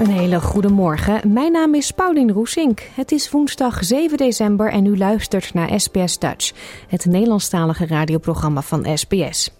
[0.00, 1.32] Een hele goede morgen.
[1.32, 2.80] Mijn naam is Paulien Roesink.
[2.94, 6.52] Het is woensdag 7 december en u luistert naar SBS Dutch,
[6.88, 9.50] het Nederlandstalige radioprogramma van SBS.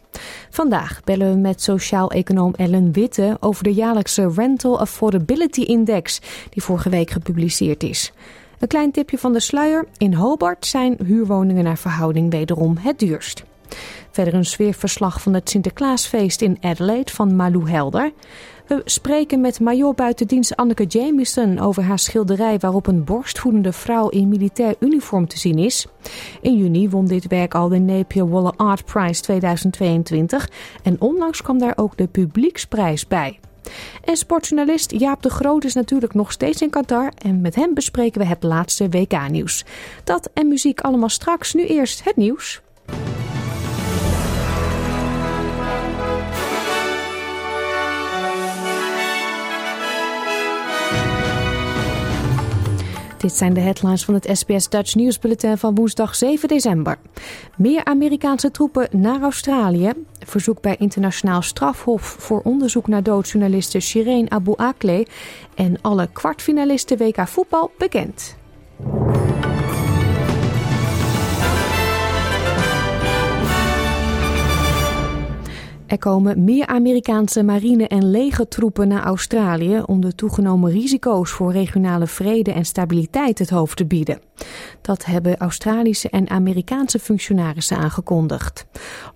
[0.50, 6.88] Vandaag bellen we met sociaal-econoom Ellen Witte over de jaarlijkse Rental Affordability Index, die vorige
[6.88, 8.12] week gepubliceerd is.
[8.58, 13.44] Een klein tipje van de sluier: in Hobart zijn huurwoningen naar verhouding wederom het duurst.
[14.10, 18.12] Verder een sfeerverslag van het Sinterklaasfeest in Adelaide van Malou Helder.
[18.70, 24.28] We spreken met major buitendienst Anneke Jamieson over haar schilderij waarop een borstvoedende vrouw in
[24.28, 25.86] militair uniform te zien is.
[26.40, 30.50] In juni won dit werk al de Napier Waller Art Prize 2022
[30.82, 33.38] en onlangs kwam daar ook de publieksprijs bij.
[34.04, 38.20] En sportjournalist Jaap de Groot is natuurlijk nog steeds in Qatar en met hem bespreken
[38.20, 39.64] we het laatste WK-nieuws.
[40.04, 42.60] Dat en muziek allemaal straks, nu eerst het nieuws.
[53.20, 56.98] Dit zijn de headlines van het SBS Dutch Nieuwsbulletin van woensdag 7 december.
[57.56, 59.92] Meer Amerikaanse troepen naar Australië.
[60.18, 65.06] Verzoek bij internationaal strafhof voor onderzoek naar doodjournaliste Shireen Abu Akleh.
[65.54, 68.36] En alle kwartfinalisten WK voetbal bekend.
[75.90, 82.06] Er komen meer Amerikaanse marine- en legertroepen naar Australië om de toegenomen risico's voor regionale
[82.06, 84.20] vrede en stabiliteit het hoofd te bieden.
[84.80, 88.66] Dat hebben Australische en Amerikaanse functionarissen aangekondigd.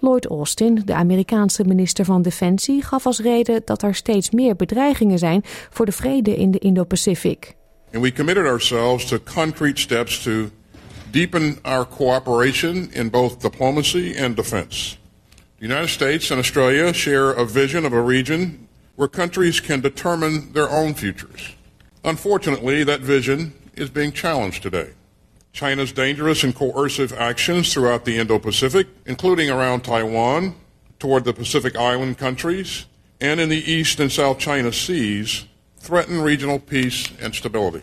[0.00, 5.18] Lloyd Austin, de Amerikaanse minister van Defensie, gaf als reden dat er steeds meer bedreigingen
[5.18, 7.56] zijn voor de vrede in de Indo-Pacific.
[7.92, 10.30] And we committed ourselves to concrete steps to
[11.10, 15.02] deepen our cooperation in both diplomacy and defense.
[15.58, 18.66] The United States and Australia share a vision of a region
[18.96, 21.54] where countries can determine their own futures.
[22.02, 24.90] Unfortunately, that vision is being challenged today.
[25.52, 30.54] China's dangerous and coercive actions throughout the Indo Pacific, including around Taiwan,
[30.98, 32.86] toward the Pacific Island countries,
[33.20, 35.46] and in the East and South China Seas,
[35.78, 37.82] threaten regional peace and stability.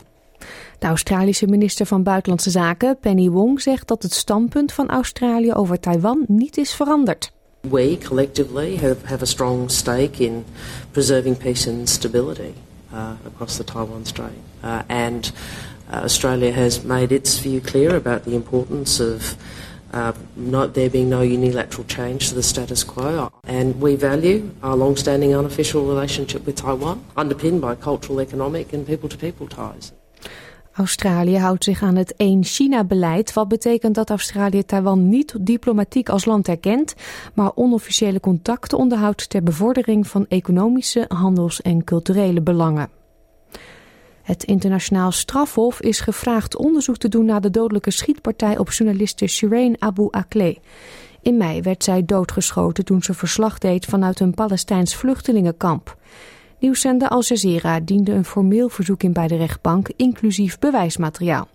[0.80, 5.80] De Australische minister van Buitenlandse Zaken, Penny Wong, zegt dat het standpunt van Australië over
[5.80, 7.32] Taiwan niet is veranderd.
[7.64, 10.46] We collectively have, have a strong stake in
[10.94, 12.56] preserving peace and stability
[12.92, 14.34] uh, across the Taiwan Strait.
[14.64, 15.32] Uh, and
[15.92, 19.36] uh, Australia has made its view clear about the importance of
[19.94, 23.32] uh, not there being no unilateral change to the status quo.
[23.44, 29.48] And we value our long-standing unofficial relationship with Taiwan, underpinned by cultural, economic and people-to-people
[29.50, 29.92] ties.
[30.74, 36.48] Australië houdt zich aan het één-China-beleid, wat betekent dat Australië Taiwan niet diplomatiek als land
[36.48, 36.94] erkent,
[37.34, 42.90] maar onofficiële contacten onderhoudt ter bevordering van economische, handels- en culturele belangen.
[44.22, 49.76] Het internationaal strafhof is gevraagd onderzoek te doen naar de dodelijke schietpartij op journaliste Shireen
[49.80, 50.58] Abu Akleh.
[51.22, 55.98] In mei werd zij doodgeschoten toen ze verslag deed vanuit een Palestijns vluchtelingenkamp.
[56.62, 61.48] Nieuwszender Al Jazeera diende een formeel verzoek in bij de rechtbank, inclusief bewijsmateriaal.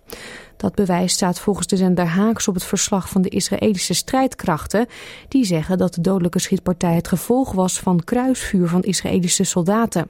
[0.57, 4.87] Dat bewijs staat volgens de zender haaks op het verslag van de Israëlische strijdkrachten,
[5.27, 10.07] die zeggen dat de dodelijke schietpartij het gevolg was van kruisvuur van Israëlische soldaten.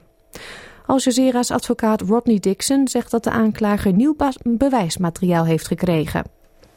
[0.86, 6.24] Al Jazeera's advocaat Rodney Dixon zegt dat de aanklager nieuw bewijsmateriaal heeft gekregen.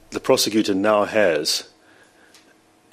[0.08, 1.70] The prosecutor now has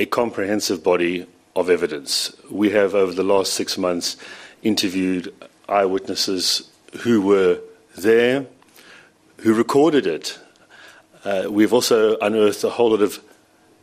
[0.01, 2.35] a comprehensive body of evidence.
[2.59, 4.17] We have over the last six months
[4.63, 5.33] interviewed
[5.69, 6.71] eyewitnesses
[7.05, 7.61] who were
[7.97, 8.47] there,
[9.43, 10.39] who recorded it.
[11.25, 13.21] Uh, we've also unearthed a whole lot of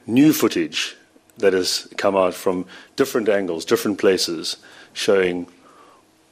[0.05, 0.95] new footage
[1.37, 4.57] that has come out from different angles, different places,
[4.93, 5.47] showing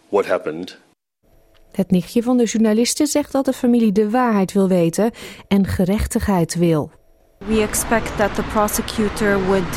[0.09, 0.77] what happened.
[1.71, 5.11] Het nichtje van de journaliste zegt dat de familie de waarheid wil weten
[5.47, 6.91] en gerechtigheid wil.
[7.47, 9.67] We expect that the prosecutor would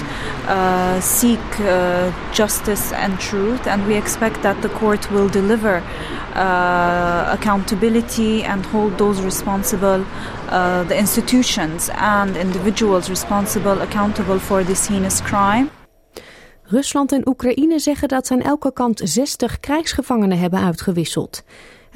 [0.47, 5.83] uh, seek uh, justice and truth, and we expect that the court will deliver
[6.37, 10.05] uh, accountability and hold those responsible,
[10.49, 15.71] uh, the institutions and individuals responsible, accountable for this heinous crime.
[16.69, 21.43] Rusland en Oekraïne zeggen dat ze aan elke kant 60 krijgsgevangenen hebben uitgewisseld.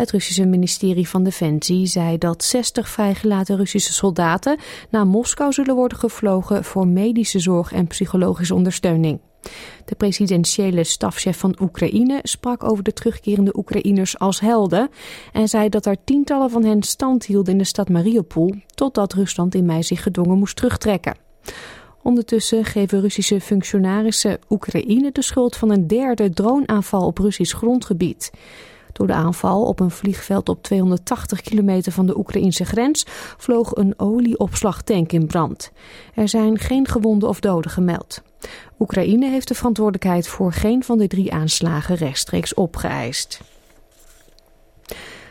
[0.01, 4.59] Het Russische ministerie van Defensie zei dat 60 vrijgelaten Russische soldaten
[4.91, 9.21] naar Moskou zullen worden gevlogen voor medische zorg en psychologische ondersteuning.
[9.85, 14.89] De presidentiële stafchef van Oekraïne sprak over de terugkerende Oekraïners als helden
[15.33, 19.55] en zei dat er tientallen van hen stand hielden in de stad Mariupol totdat Rusland
[19.55, 21.17] in mei zich gedwongen moest terugtrekken.
[22.03, 28.31] Ondertussen geven Russische functionarissen Oekraïne de schuld van een derde droneaanval op Russisch grondgebied.
[29.01, 33.05] Door de aanval op een vliegveld op 280 kilometer van de Oekraïnse grens
[33.37, 35.73] vloog een olieopslagtank in brand.
[36.15, 38.23] Er zijn geen gewonden of doden gemeld.
[38.79, 43.41] Oekraïne heeft de verantwoordelijkheid voor geen van de drie aanslagen rechtstreeks opgeëist.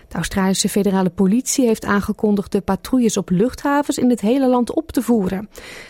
[0.08, 4.92] De Australische federale politie heeft aangekondigd de patrouilles op luchthavens in het hele land op
[4.92, 5.50] te voeren.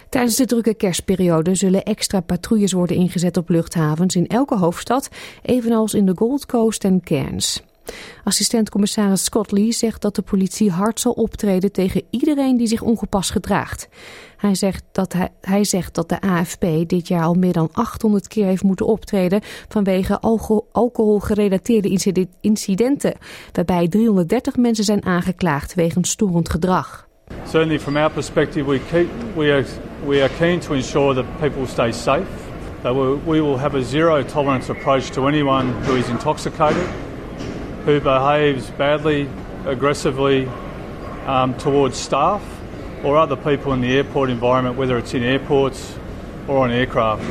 [0.10, 5.10] Tijdens de drukke kerstperiode zullen extra patrouilles worden ingezet op luchthavens in elke hoofdstad,
[5.42, 7.68] evenals in de Gold Coast en Cairns.
[8.24, 13.31] Assistent-commissaris Scott Lee zegt dat de politie hard zal optreden tegen iedereen die zich ongepast
[13.31, 13.89] gedraagt.
[14.38, 18.27] Hij zegt, dat hij, hij zegt dat de AFP dit jaar al meer dan 800
[18.27, 22.00] keer heeft moeten optreden vanwege alcohol, alcoholgerelateerde
[22.41, 23.13] incidenten,
[23.51, 27.07] waarbij 330 mensen zijn aangeklaagd wegens storend gedrag.
[27.44, 29.65] Certainly from our perspective we, keep, we, are,
[30.06, 32.47] we are keen to ensure that people stay safe.
[32.81, 32.95] That
[33.25, 36.88] we will have a zero tolerance approach to anyone who is intoxicated
[37.89, 39.27] who behaves badly,
[39.65, 40.47] aggressively
[41.27, 42.41] um, towards staff
[43.03, 45.95] or other people in the airport environment, whether it's in airports
[46.47, 47.24] or on aircraft.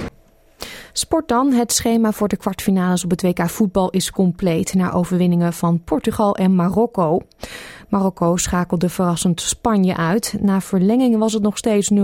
[0.93, 1.53] Sport dan.
[1.53, 6.37] Het schema voor de kwartfinales op het WK voetbal is compleet na overwinningen van Portugal
[6.37, 7.21] en Marokko.
[7.89, 10.37] Marokko schakelde verrassend Spanje uit.
[10.41, 11.97] Na verlenging was het nog steeds 0-0,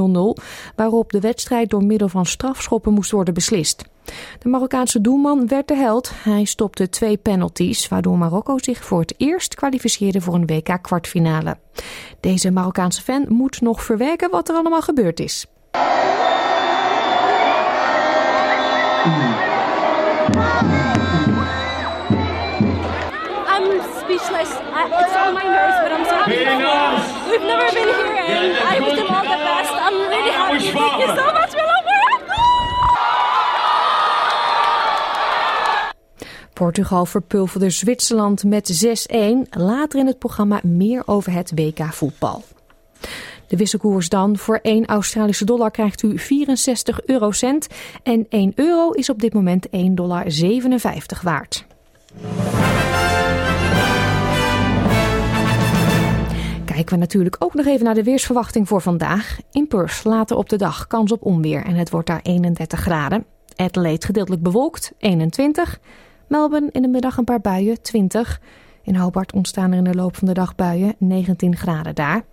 [0.76, 3.84] waarop de wedstrijd door middel van strafschoppen moest worden beslist.
[4.38, 6.10] De Marokkaanse doelman werd de held.
[6.22, 11.56] Hij stopte twee penalties, waardoor Marokko zich voor het eerst kwalificeerde voor een WK-kwartfinale.
[12.20, 15.46] Deze Marokkaanse fan moet nog verwerken wat er allemaal gebeurd is.
[23.46, 24.50] I'm speechless.
[24.72, 26.38] I, it's on my nerves, but I'm so happy.
[27.30, 29.72] We've never been here, and I wish them all the best.
[29.72, 30.58] I'm really happy.
[30.72, 31.52] Thank you so much.
[31.54, 31.84] We love
[36.54, 39.16] Portugal verpulverde Zwitserland met 6-1.
[39.50, 42.42] Later in het programma meer over het WK voetbal.
[43.46, 44.36] De wisselkoers dan.
[44.36, 47.66] Voor 1 Australische dollar krijgt u 64 eurocent.
[48.02, 50.26] En 1 euro is op dit moment 1,57 dollar
[51.22, 51.66] waard.
[56.64, 59.38] Kijken we natuurlijk ook nog even naar de weersverwachting voor vandaag.
[59.52, 63.24] In Perth later op de dag kans op onweer en het wordt daar 31 graden.
[63.56, 65.80] Adelaide gedeeltelijk bewolkt, 21.
[66.34, 68.40] Melbourne in de middag een paar buien, 20.
[68.82, 72.24] In Hobart ontstaan er in de loop van de dag buien, 19 graden daar.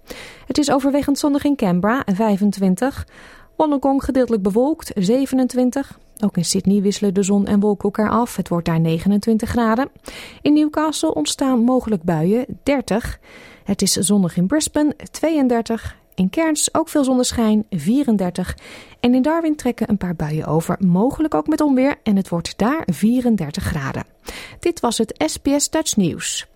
[0.48, 3.08] Het is overwegend zonnig in Canberra, 25.
[3.56, 6.00] Wollongong gedeeltelijk bewolkt, 27.
[6.24, 8.36] Ook in Sydney wisselen de zon en wolken elkaar af.
[8.36, 9.90] Het wordt daar 29 graden.
[10.42, 13.20] In Newcastle ontstaan mogelijk buien, 30.
[13.64, 16.01] Het is zonnig in Brisbane, 32.
[16.16, 18.58] In Cairns ook veel zonneschijn, 34.
[19.00, 21.96] En in Darwin trekken een paar buien over, mogelijk ook met onweer.
[22.04, 24.06] En het wordt daar 34 graden.
[24.60, 26.48] Dit was het SBS Dutch Nieuws.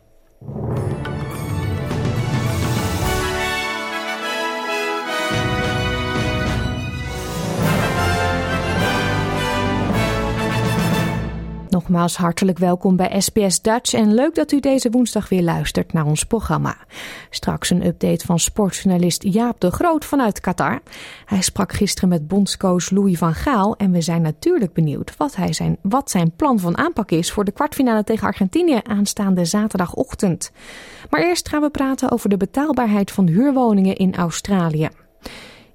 [11.88, 16.06] Nogmaals hartelijk welkom bij SBS Dutch en leuk dat u deze woensdag weer luistert naar
[16.06, 16.77] ons programma.
[17.30, 20.82] Straks een update van sportjournalist Jaap de Groot vanuit Qatar.
[21.25, 25.54] Hij sprak gisteren met bondscoach Louis van Gaal en we zijn natuurlijk benieuwd wat, hij
[25.54, 30.51] zijn, wat zijn plan van aanpak is voor de kwartfinale tegen Argentinië aanstaande zaterdagochtend.
[31.10, 34.89] Maar eerst gaan we praten over de betaalbaarheid van huurwoningen in Australië.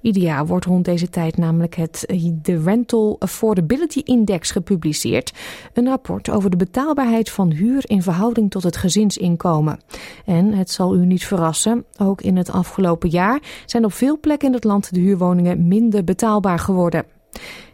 [0.00, 2.04] Ieder jaar wordt rond deze tijd namelijk het,
[2.42, 5.32] de Rental Affordability Index gepubliceerd.
[5.72, 9.80] Een rapport over de betaalbaarheid van huur in verhouding tot het gezinsinkomen.
[10.24, 14.48] En het zal u niet verrassen, ook in het afgelopen jaar zijn op veel plekken
[14.48, 17.04] in het land de huurwoningen minder betaalbaar geworden.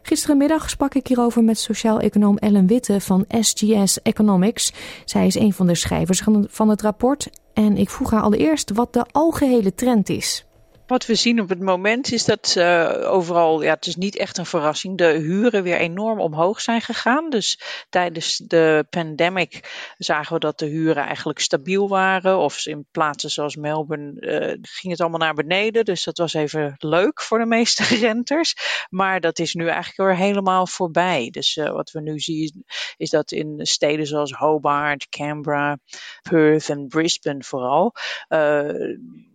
[0.02, 4.72] Gisterenmiddag sprak ik hierover met sociaal-econoom Ellen Witte van SGS Economics.
[5.04, 8.92] Zij is een van de schrijvers van het rapport en ik vroeg haar allereerst wat
[8.92, 10.46] de algehele trend is.
[10.86, 14.38] Wat we zien op het moment is dat uh, overal, ja, het is niet echt
[14.38, 17.30] een verrassing, de huren weer enorm omhoog zijn gegaan.
[17.30, 22.38] Dus tijdens de pandemic zagen we dat de huren eigenlijk stabiel waren.
[22.38, 25.84] Of in plaatsen zoals Melbourne uh, ging het allemaal naar beneden.
[25.84, 28.54] Dus dat was even leuk voor de meeste renters.
[28.90, 31.28] Maar dat is nu eigenlijk weer helemaal voorbij.
[31.30, 32.64] Dus uh, wat we nu zien
[32.96, 35.78] is dat in steden zoals Hobart, Canberra,
[36.22, 37.94] Perth en Brisbane vooral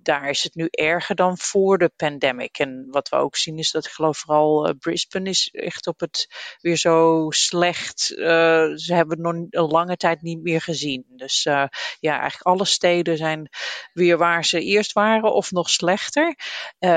[0.04, 2.58] daar is het nu erger dan voor de pandemic.
[2.60, 6.00] En wat we ook zien is dat ik geloof vooral uh, Brisbane is echt op
[6.00, 6.28] het
[6.62, 8.12] weer zo slecht.
[8.16, 8.26] Uh,
[8.76, 11.06] ze hebben het nog een lange tijd niet meer gezien.
[11.08, 11.66] Dus uh,
[12.00, 13.50] ja, eigenlijk alle steden zijn
[13.94, 16.36] weer waar ze eerst waren of nog slechter.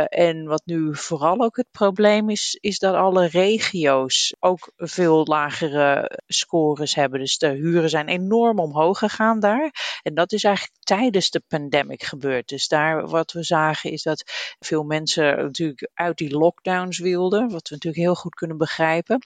[0.09, 6.11] en wat nu vooral ook het probleem is, is dat alle regio's ook veel lagere
[6.27, 7.21] scores hebben.
[7.21, 9.99] Dus de huren zijn enorm omhoog gegaan daar.
[10.03, 12.49] En dat is eigenlijk tijdens de pandemic gebeurd.
[12.49, 14.25] Dus daar wat we zagen is dat
[14.59, 19.19] veel mensen natuurlijk uit die lockdowns wilden, wat we natuurlijk heel goed kunnen begrijpen.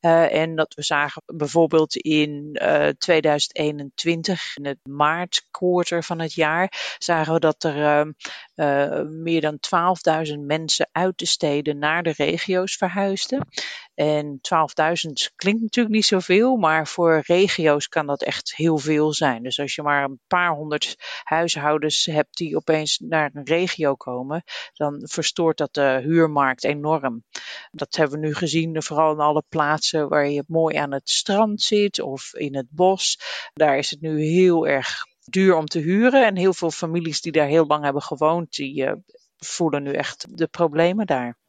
[0.00, 6.32] Uh, en dat we zagen bijvoorbeeld in uh, eh, 2021, in het maartquarter van het
[6.34, 8.12] jaar, zagen we dat er uh,
[8.54, 9.58] meer dan
[10.28, 13.48] 12.000 mensen uit de steden naar de regio's verhuisden.
[13.94, 19.42] En 12.000 klinkt natuurlijk niet zoveel, maar voor regio's kan dat echt heel veel zijn.
[19.42, 24.42] Dus als je maar een paar honderd huishoudens hebt die opeens naar een regio komen,
[24.72, 27.24] dan verstoort dat de huurmarkt enorm.
[27.70, 31.62] Dat hebben we nu gezien, vooral in alle plaatsen waar je mooi aan het strand
[31.62, 33.18] zit of in het bos.
[33.52, 36.26] Daar is het nu heel erg duur om te huren.
[36.26, 38.92] En heel veel families die daar heel lang hebben gewoond, die uh,
[39.36, 41.40] voelen nu echt de problemen daar.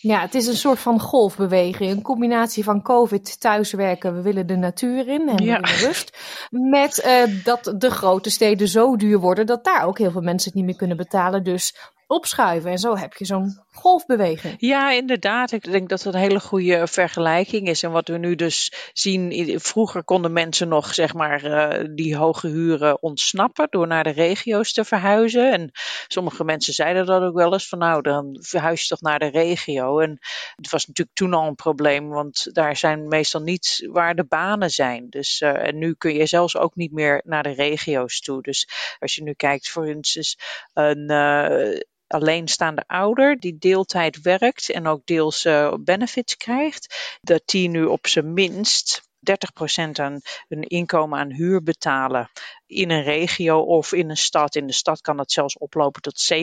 [0.00, 1.90] Ja, het is een soort van golfbeweging.
[1.90, 5.56] Een combinatie van COVID, thuiswerken, we willen de natuur in en ja.
[5.56, 6.18] rust.
[6.50, 10.48] Met uh, dat de grote steden zo duur worden dat daar ook heel veel mensen
[10.48, 11.44] het niet meer kunnen betalen.
[11.44, 11.74] Dus
[12.06, 12.70] opschuiven.
[12.70, 14.54] En zo heb je zo'n golfbeweging.
[14.58, 15.52] Ja, inderdaad.
[15.52, 17.82] Ik denk dat dat een hele goede vergelijking is.
[17.82, 22.48] En wat we nu dus zien, vroeger konden mensen nog zeg maar uh, die hoge
[22.48, 25.52] huren ontsnappen door naar de regio's te verhuizen.
[25.52, 25.70] En
[26.08, 29.30] sommige mensen zeiden dat ook wel eens van nou, dan verhuis je toch naar de
[29.30, 29.98] regio.
[29.98, 30.18] En
[30.56, 34.70] het was natuurlijk toen al een probleem, want daar zijn meestal niet waar de banen
[34.70, 35.06] zijn.
[35.10, 38.42] Dus uh, en nu kun je zelfs ook niet meer naar de regio's toe.
[38.42, 40.36] Dus als je nu kijkt voor instance
[40.72, 47.68] een uh, alleenstaande ouder die deeltijd werkt en ook deels uh, benefits krijgt, dat die
[47.68, 52.30] nu op zijn minst 30% aan hun inkomen aan huur betalen
[52.70, 54.54] in een regio of in een stad.
[54.54, 56.36] In de stad kan het zelfs oplopen tot 70%,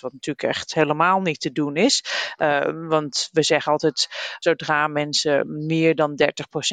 [0.00, 2.04] wat natuurlijk echt helemaal niet te doen is.
[2.36, 6.26] Uh, want we zeggen altijd, zodra mensen meer dan 30%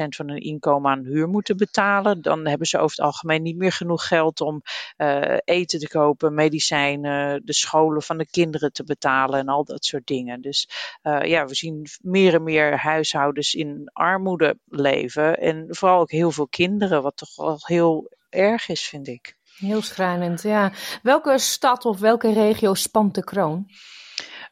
[0.08, 3.72] van hun inkomen aan huur moeten betalen, dan hebben ze over het algemeen niet meer
[3.72, 4.62] genoeg geld om
[4.96, 9.84] uh, eten te kopen, medicijnen, de scholen van de kinderen te betalen en al dat
[9.84, 10.40] soort dingen.
[10.40, 10.68] Dus
[11.02, 16.30] uh, ja, we zien meer en meer huishoudens in armoede leven en vooral ook heel
[16.30, 19.36] veel kinderen, wat toch wel heel erg is, vind ik.
[19.56, 20.72] Heel schrijnend, ja.
[21.02, 23.66] Welke stad of welke regio spant de kroon?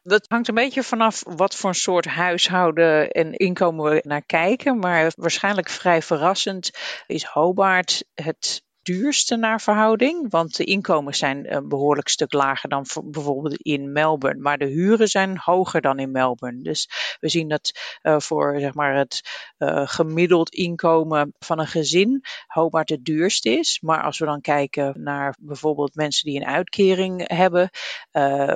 [0.02, 4.78] Dat hangt een beetje vanaf wat voor soort huishouden en inkomen we naar kijken.
[4.78, 6.70] Maar waarschijnlijk vrij verrassend
[7.06, 10.30] is Hobart het duurste naar verhouding.
[10.30, 14.40] Want de inkomens zijn een behoorlijk stuk lager dan bijvoorbeeld in Melbourne.
[14.40, 16.62] Maar de huren zijn hoger dan in Melbourne.
[16.62, 16.88] Dus
[17.20, 19.20] we zien dat uh, voor zeg maar, het
[19.58, 23.78] uh, gemiddeld inkomen van een gezin Hobart het duurste is.
[23.80, 27.70] Maar als we dan kijken naar bijvoorbeeld mensen die een uitkering hebben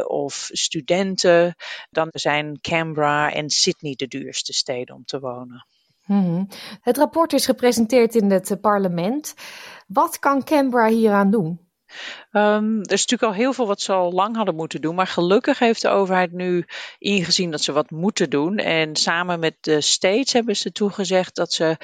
[0.06, 1.54] of studenten,
[1.90, 5.66] dan zijn Canberra en Sydney de duurste steden om te wonen.
[6.10, 6.48] Mm-hmm.
[6.80, 9.34] Het rapport is gepresenteerd in het parlement.
[9.86, 11.68] Wat kan Canberra hieraan doen?
[12.32, 14.94] Um, er is natuurlijk al heel veel wat ze al lang hadden moeten doen.
[14.94, 16.64] Maar gelukkig heeft de overheid nu
[16.98, 18.56] ingezien dat ze wat moeten doen.
[18.56, 21.76] En samen met de States hebben ze toegezegd dat ze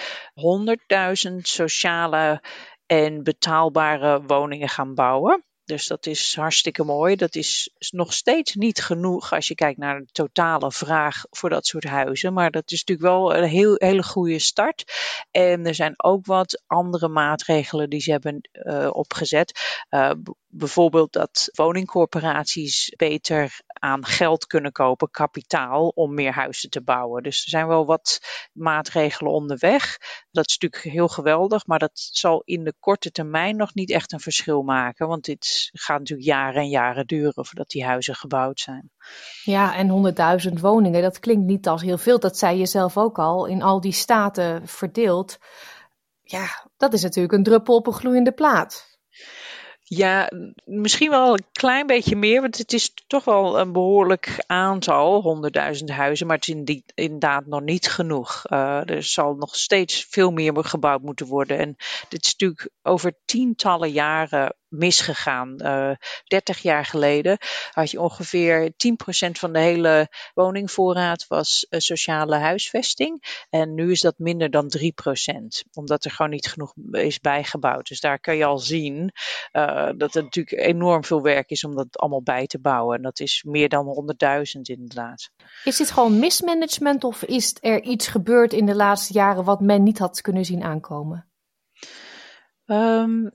[1.30, 2.42] 100.000 sociale
[2.86, 5.44] en betaalbare woningen gaan bouwen.
[5.66, 7.16] Dus dat is hartstikke mooi.
[7.16, 11.66] Dat is nog steeds niet genoeg als je kijkt naar de totale vraag voor dat
[11.66, 12.32] soort huizen.
[12.32, 14.84] Maar dat is natuurlijk wel een heel, hele goede start.
[15.30, 19.84] En er zijn ook wat andere maatregelen die ze hebben uh, opgezet.
[19.90, 20.10] Uh,
[20.48, 27.22] bijvoorbeeld dat woningcorporaties beter aan geld kunnen kopen, kapitaal, om meer huizen te bouwen.
[27.22, 28.20] Dus er zijn wel wat
[28.52, 29.98] maatregelen onderweg.
[30.30, 34.12] Dat is natuurlijk heel geweldig, maar dat zal in de korte termijn nog niet echt
[34.12, 35.08] een verschil maken.
[35.08, 38.90] Want dit gaat natuurlijk jaren en jaren duren voordat die huizen gebouwd zijn.
[39.42, 40.14] Ja, en
[40.48, 42.18] 100.000 woningen, dat klinkt niet als heel veel.
[42.18, 45.38] Dat zei je zelf ook al, in al die staten verdeeld.
[46.22, 48.98] Ja, dat is natuurlijk een druppel op een gloeiende plaat.
[49.88, 50.30] Ja,
[50.64, 55.90] misschien wel een klein beetje meer, want het is toch wel een behoorlijk aantal, honderdduizend
[55.90, 58.42] huizen, maar het is inderdaad nog niet genoeg.
[58.50, 61.58] Uh, er zal nog steeds veel meer gebouwd moeten worden.
[61.58, 61.76] En
[62.08, 65.54] dit is natuurlijk over tientallen jaren misgegaan.
[65.58, 67.38] Uh, eh, 30 jaar geleden
[67.70, 73.44] had je ongeveer 10% van de hele woningvoorraad was uh, sociale huisvesting.
[73.50, 74.82] En nu is dat minder dan 3%,
[75.72, 77.88] omdat er gewoon niet genoeg is bijgebouwd.
[77.88, 79.12] Dus daar kan je al zien
[79.52, 82.96] uh, dat het natuurlijk enorm veel werk is om dat allemaal bij te bouwen.
[82.96, 84.14] En dat is meer dan
[84.54, 85.30] 100.000 inderdaad.
[85.64, 89.82] Is dit gewoon mismanagement of is er iets gebeurd in de laatste jaren wat men
[89.82, 91.30] niet had kunnen zien aankomen?
[92.66, 93.30] Um,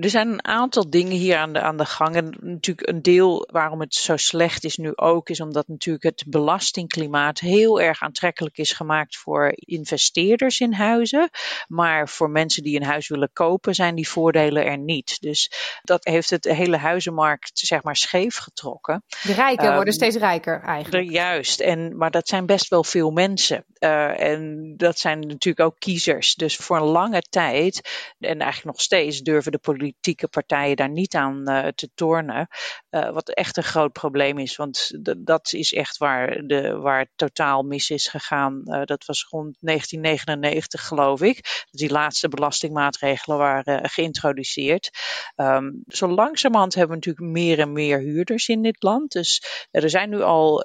[0.00, 2.16] er zijn een aantal dingen hier aan de, aan de gang.
[2.16, 6.24] En natuurlijk een deel waarom het zo slecht is nu ook, is omdat natuurlijk het
[6.26, 11.30] belastingklimaat heel erg aantrekkelijk is gemaakt voor investeerders in huizen.
[11.68, 15.20] Maar voor mensen die een huis willen kopen, zijn die voordelen er niet.
[15.20, 15.50] Dus
[15.82, 19.04] dat heeft het hele huizenmarkt zeg maar scheef getrokken.
[19.22, 21.10] De rijken worden ehm, steeds rijker eigenlijk.
[21.10, 23.64] Juist, en, maar dat zijn best wel veel mensen.
[23.78, 26.34] Uh, en dat zijn natuurlijk ook kiezers.
[26.34, 27.80] Dus voor een lange tijd,
[28.18, 32.48] en eigenlijk nog steeds, durven de politieke partijen daar niet aan uh, te tornen.
[32.90, 37.10] Uh, wat echt een groot probleem is, want dat is echt waar, de, waar het
[37.14, 38.62] totaal mis is gegaan.
[38.64, 41.66] dat was rond 1999, geloof ik.
[41.70, 44.90] Die laatste belastingmaatregelen waren geïntroduceerd.
[45.36, 49.12] Um, zo langzamerhand hebben we natuurlijk meer en meer huurders in dit land.
[49.12, 50.64] Dus er zijn nu al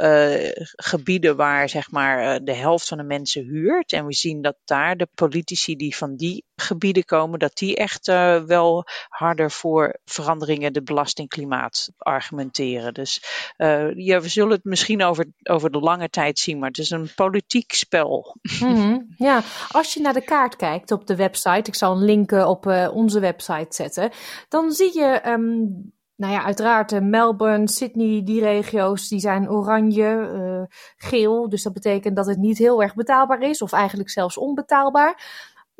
[0.76, 3.92] gebieden waar zeg maar de helft van de mensen huurt.
[3.92, 8.08] En we zien dat daar de politici die van die gebieden komen, dat die echt
[8.08, 12.94] uh, wel harder voor veranderingen in het belastingklimaat argumenteren.
[12.94, 13.24] Dus
[13.58, 16.90] uh, ja, we zullen het misschien over, over de lange tijd zien, maar het is
[16.90, 18.36] een politiek spel.
[18.60, 19.14] Mm-hmm.
[19.18, 19.42] Ja,
[19.72, 22.90] als je naar de kaart kijkt op de website, ik zal een link op uh,
[22.94, 24.12] onze website zetten,
[24.48, 31.50] dan zie je um, nou ja, uiteraard Melbourne, Sydney, die regio's, die zijn oranje, geel.
[31.50, 35.24] Dus dat betekent dat het niet heel erg betaalbaar is, of eigenlijk zelfs onbetaalbaar.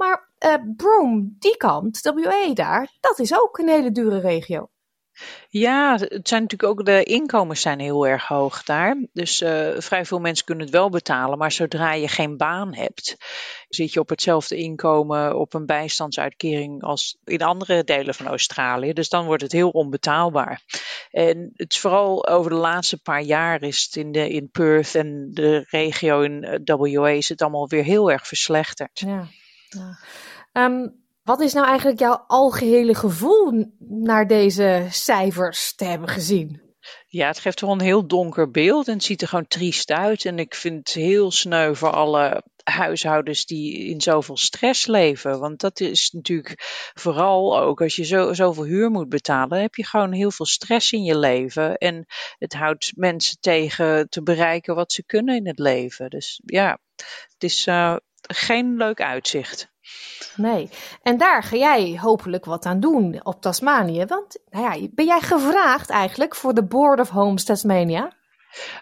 [0.02, 4.70] Maar uh, Broome, die kant, WA daar, dat is ook een hele dure regio.
[5.50, 9.08] Ja, het zijn natuurlijk ook de inkomens zijn heel erg hoog daar.
[9.14, 13.18] Dus uh, vrij veel mensen kunnen het wel betalen, maar zodra je geen baan hebt,
[13.70, 18.94] zit je op hetzelfde inkomen op een bijstandsuitkering als in andere delen van Australië.
[18.94, 20.62] Dus dan wordt het heel onbetaalbaar.
[21.12, 24.96] En het is vooral over de laatste paar jaar is het in, de, in Perth
[24.96, 29.00] en de regio in eh, WA is het allemaal weer heel erg verslechterd.
[29.00, 29.28] Ja.
[30.54, 36.62] Um, wat is nou eigenlijk jouw algehele gevoel naar deze cijfers te hebben gezien?
[37.08, 40.26] Ja, het geeft gewoon een heel donker beeld en het ziet er gewoon triest uit.
[40.26, 45.40] En ik vind het heel sneu voor alle huishoudens die in zoveel stress leven.
[45.40, 46.56] Want dat is natuurlijk
[46.94, 50.92] vooral ook als je zo, zoveel huur moet betalen, heb je gewoon heel veel stress
[50.92, 51.78] in je leven.
[51.78, 52.06] En
[52.38, 56.10] het houdt mensen tegen te bereiken wat ze kunnen in het leven.
[56.10, 56.80] Dus ja,
[57.34, 57.96] het is uh,
[58.34, 59.70] geen leuk uitzicht.
[60.36, 60.70] Nee.
[61.04, 64.06] En daar ga jij hopelijk wat aan doen op Tasmanië.
[64.06, 68.12] Want nou ja, ben jij gevraagd eigenlijk voor de Board of Homes Tasmania?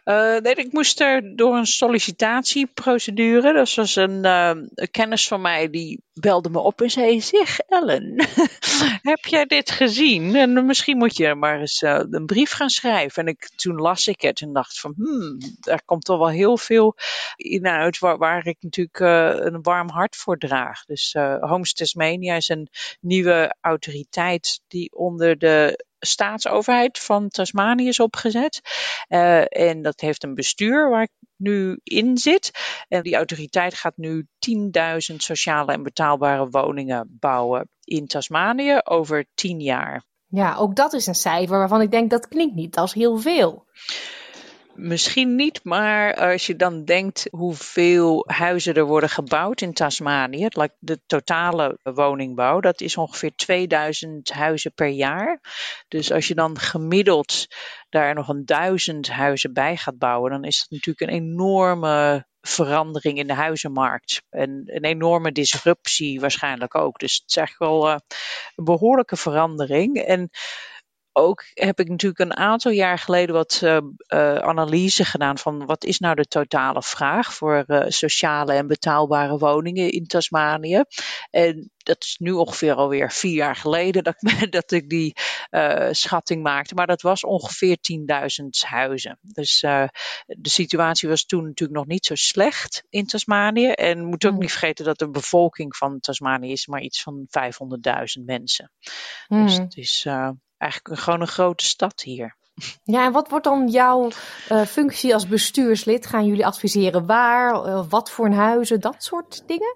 [0.05, 3.53] Uh, nee, ik moest er door een sollicitatieprocedure.
[3.53, 7.59] Dat was een, uh, een, kennis van mij die belde me op en zei: Zeg,
[7.59, 8.27] Ellen,
[9.11, 10.35] heb jij dit gezien?
[10.35, 13.23] En misschien moet je maar eens uh, een brief gaan schrijven.
[13.23, 16.57] En ik, toen las ik het en dacht: van, hmm, daar komt toch wel heel
[16.57, 16.95] veel
[17.35, 18.99] in uit waar, waar ik natuurlijk
[19.45, 20.85] een warm hart voor draag.
[20.85, 22.69] Dus Homes Tasmania is een
[23.01, 28.61] nieuwe autoriteit die onder de staatsoverheid van Tasmanië is opgezet.
[29.09, 32.51] Uh, en dat heeft een bestuur waar ik nu in zit.
[32.87, 34.27] En die autoriteit gaat nu
[35.11, 40.03] 10.000 sociale en betaalbare woningen bouwen in Tasmanië over 10 jaar.
[40.27, 43.65] Ja, ook dat is een cijfer waarvan ik denk dat klinkt niet als heel veel.
[44.81, 50.47] Misschien niet, maar als je dan denkt hoeveel huizen er worden gebouwd in Tasmanië,
[50.79, 55.39] de totale woningbouw, dat is ongeveer 2000 huizen per jaar.
[55.87, 57.47] Dus als je dan gemiddeld
[57.89, 63.17] daar nog een duizend huizen bij gaat bouwen, dan is dat natuurlijk een enorme verandering
[63.17, 64.21] in de huizenmarkt.
[64.29, 66.99] En een enorme disruptie waarschijnlijk ook.
[66.99, 67.95] Dus het is echt wel uh,
[68.55, 69.97] een behoorlijke verandering.
[69.97, 70.29] En
[71.19, 73.77] ook heb ik natuurlijk een aantal jaar geleden wat uh,
[74.07, 79.37] uh, analyse gedaan van wat is nou de totale vraag voor uh, sociale en betaalbare
[79.37, 80.83] woningen in Tasmanië.
[81.29, 84.15] En dat is nu ongeveer alweer vier jaar geleden dat,
[84.49, 85.15] dat ik die
[85.91, 86.73] schatting maakte.
[86.73, 87.77] Maar dat was ongeveer
[88.41, 89.19] 10.000 huizen.
[89.21, 93.67] Dus de situatie was toen natuurlijk nog niet zo slecht in Tasmanië.
[93.67, 94.39] En moet ook mm.
[94.39, 98.71] niet vergeten dat de bevolking van Tasmanië is maar iets van 500.000 mensen.
[99.27, 99.45] Mm.
[99.45, 100.05] Dus het is
[100.59, 102.37] eigenlijk gewoon een grote stad hier.
[102.83, 104.09] Ja, en wat wordt dan jouw
[104.51, 106.05] uh, functie als bestuurslid?
[106.05, 109.75] Gaan jullie adviseren waar, uh, wat voor huizen, dat soort dingen?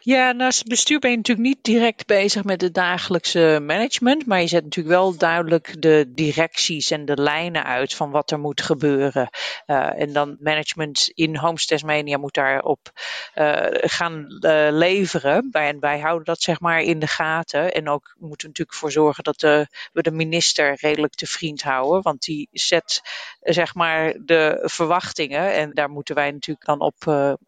[0.00, 4.40] Ja, naast het bestuur ben je natuurlijk niet direct bezig met het dagelijkse management, maar
[4.40, 8.62] je zet natuurlijk wel duidelijk de directies en de lijnen uit van wat er moet
[8.62, 9.28] gebeuren.
[9.66, 12.92] Uh, en dan management in Homes moet daarop
[13.34, 15.48] uh, gaan uh, leveren.
[15.52, 17.74] En wij houden dat zeg maar in de gaten.
[17.74, 22.02] En ook moeten we natuurlijk voor zorgen dat we de minister redelijk te vriend houden,
[22.02, 23.00] want die zet
[23.40, 26.94] zeg maar de verwachtingen en daar moeten wij natuurlijk dan op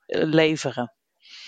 [0.07, 0.96] leveren.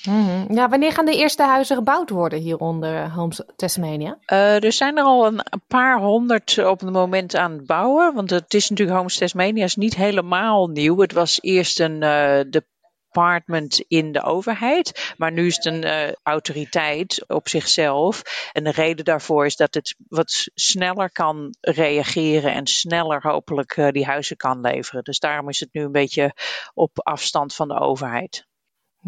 [0.05, 0.55] Mm-hmm.
[0.57, 4.19] Ja, wanneer gaan de eerste huizen gebouwd worden hieronder Homes Tasmania?
[4.27, 8.15] Uh, er zijn er al een, paar honderd op het moment aan het bouwen.
[8.15, 10.99] Want het is natuurlijk Homes Tasmania is niet helemaal nieuw.
[11.01, 15.15] Het was eerst een uh, department in de overheid.
[15.17, 18.23] Maar nu is het een autoriteit op zichzelf.
[18.53, 23.89] En de reden daarvoor is dat het wat sneller kan reageren en sneller hopelijk uh,
[23.91, 25.05] die huizen kan leveren.
[25.05, 26.33] Dus daarom is het nu een beetje
[26.75, 28.48] op afstand van de overheid.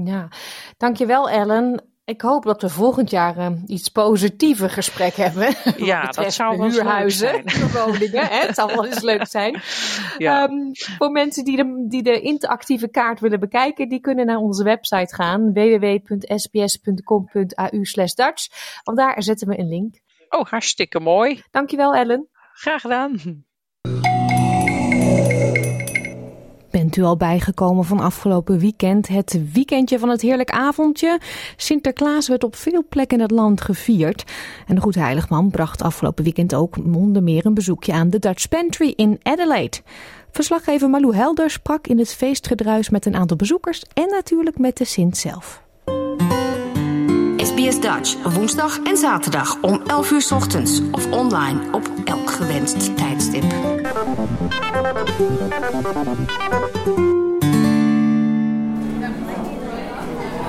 [0.05, 0.29] Ja,
[0.77, 1.89] dankjewel Ellen.
[2.05, 5.55] Ik hoop dat we volgend jaar uh, iets positiever gesprek hebben.
[5.91, 8.27] Ja, dat zou wel huurhuizen, woningen.
[8.27, 8.47] Hè?
[8.47, 9.63] Het zou wel eens leuk zijn.
[10.19, 10.43] Ja.
[10.43, 14.65] Um, voor mensen die de, die de interactieve kaart willen bekijken, die kunnen naar onze
[14.65, 15.53] website gaan.
[15.53, 17.83] www.sbs.com.au
[18.15, 18.49] Dutch.
[18.85, 20.01] Want daar zetten we een link.
[20.29, 21.43] Oh, hartstikke mooi.
[21.51, 22.29] Dankjewel Ellen.
[22.53, 23.45] Graag gedaan.
[26.91, 29.09] Bent u al bijgekomen van afgelopen weekend?
[29.09, 31.21] Het weekendje van het heerlijk avondje.
[31.57, 34.25] Sinterklaas werd op veel plekken in het land gevierd.
[34.67, 38.49] En de Goede Heiligman bracht afgelopen weekend ook onder meer een bezoekje aan de Dutch
[38.49, 39.79] Pantry in Adelaide.
[40.31, 44.85] Verslaggever Malou Helder sprak in het feestgedruis met een aantal bezoekers en natuurlijk met de
[44.85, 45.63] Sint zelf.
[47.61, 53.43] SBS Dutch, woensdag en zaterdag om 11 uur ochtends of online op elk gewenst tijdstip.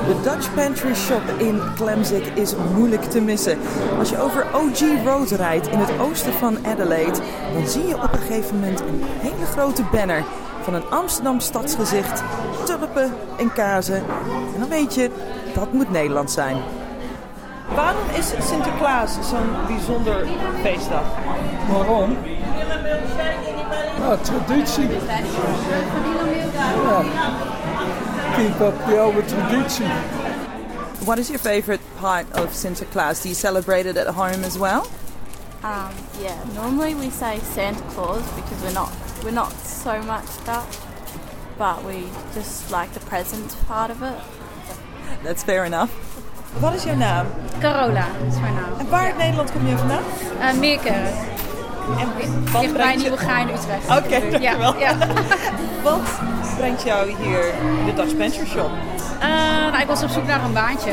[0.08, 3.58] De Dutch Pantry Shop in Clemzik is moeilijk te missen.
[4.00, 7.20] Als je over OG Road rijdt in het oosten van Adelaide,
[7.54, 10.24] dan zie je op een gegeven moment een hele grote banner
[10.62, 12.24] van een Amsterdam stadsgezicht,
[12.66, 14.04] tulpen en kazen.
[14.54, 15.12] En dan weet je,
[15.54, 16.58] dat moet Nederland zijn.
[17.76, 20.28] Waarom is Sinterklaas zo'n bijzonder
[20.62, 21.04] feestdag?
[21.70, 22.18] Waarom?
[24.00, 24.90] Ja, traditie.
[26.84, 27.04] Ja.
[28.36, 29.86] Keep up the old traditie.
[31.06, 33.22] What is your favorite part of Sinterklaas?
[33.22, 34.88] Do you celebrate it at home as well?
[35.64, 38.90] Um, yeah, normally we say Santa Claus because we're not
[39.24, 40.66] we're not so much that,
[41.58, 44.18] but we just like the present part of it.
[45.24, 46.11] That's fair enough.
[46.60, 47.26] Wat is jouw naam?
[47.60, 48.80] Carola is mijn naam.
[48.80, 50.04] En waar in Nederland kom je vandaan?
[50.40, 50.96] Uh, Meerkerk.
[52.00, 52.08] En
[52.52, 53.86] wat Dichtbij Nieuwegein, Utrecht.
[53.86, 54.80] Oké, okay, dankjewel.
[54.80, 54.98] Ja, ja.
[55.84, 56.20] wat
[56.58, 57.46] brengt jou hier
[57.80, 58.70] in de Dutch Venture Shop?
[59.22, 59.28] Uh,
[59.72, 60.92] nou, ik was op zoek naar een baantje.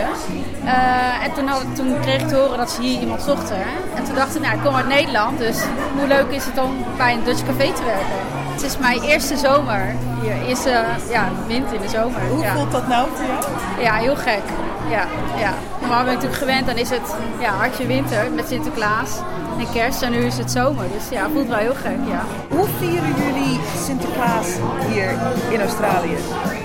[0.65, 3.57] Uh, en toen, had, toen kreeg ik te horen dat ze hier iemand zochten.
[3.95, 5.63] En toen dacht ik, nou, ik kom uit Nederland, dus
[5.99, 8.19] hoe leuk is het om bij een Dutch café te werken?
[8.53, 12.21] Het is mijn eerste zomer hier, eerste ja, winter in de zomer.
[12.31, 12.55] Hoe ja.
[12.55, 13.83] voelt dat nou voor jou?
[13.83, 14.43] Ja, heel gek.
[14.91, 15.07] Ja,
[15.39, 15.55] ja.
[15.81, 19.21] Normaal ben ik natuurlijk gewend, dan is het ja, hartje winter met Sinterklaas
[19.59, 20.85] en kerst en nu is het zomer.
[20.93, 22.25] Dus ja, het voelt wel heel gek, ja.
[22.49, 24.47] Hoe vieren jullie Sinterklaas
[24.89, 25.11] hier
[25.51, 26.17] in Australië?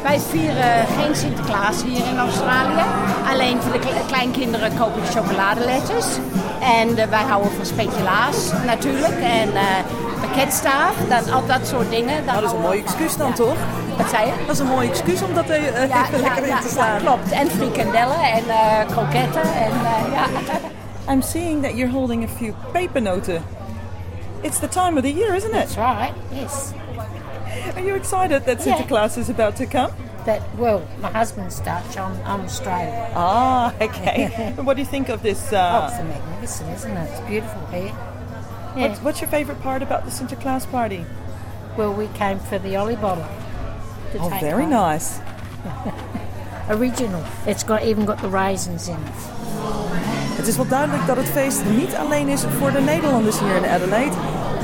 [0.03, 2.83] Wij vieren geen Sinterklaas hier in Australië.
[3.31, 6.07] Alleen voor de kleinkinderen kopen we chocoladeletters.
[6.63, 9.19] En uh, wij houden van speculaas natuurlijk.
[9.21, 9.62] En uh,
[10.21, 12.26] pakketstaaf, dat, al dat soort dingen.
[12.26, 13.34] Dat, dat is een mooi excuus dan, ja.
[13.34, 13.56] toch?
[13.97, 14.34] Wat zei je?
[14.45, 16.93] Dat is een mooi excuus om dat ja, even lekker in te slaan.
[16.93, 17.32] Ja, klopt.
[17.32, 18.43] En frikandellen en
[18.88, 19.41] kroketten.
[19.41, 19.71] En,
[20.13, 20.26] ja.
[21.13, 23.43] I'm seeing that you're holding a few paper noten.
[24.41, 25.69] It's the time of the year, isn't it?
[25.69, 26.73] That's right, yes.
[27.76, 29.91] Are you excited that Sinterklaas is about to come?
[30.25, 31.97] That well, my husband's Dutch.
[31.97, 33.12] I'm, I'm Australian.
[33.13, 34.53] Ah, okay.
[34.63, 35.51] what do you think of this?
[35.51, 35.81] Uh...
[35.81, 37.09] Oh, it's magnificent, isn't it?
[37.12, 37.93] It's beautiful here.
[38.75, 38.88] Yeah.
[38.88, 41.05] What's, what's your favourite part about the Sinterklaas party?
[41.77, 43.25] Well, we came for the Ollie bottle.
[44.19, 44.71] Oh, very home.
[44.71, 45.19] nice.
[46.69, 47.23] Original.
[47.45, 49.33] It's got even got the raisins in it.
[50.36, 53.65] Het is wel duidelijk dat het feest niet alleen is voor de Nederlanders hier in
[53.65, 54.15] Adelaide.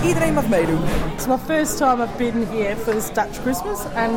[0.04, 0.80] Iedereen mag meedoen.
[1.14, 4.14] It's my first time I've been here for this Dutch Christmas and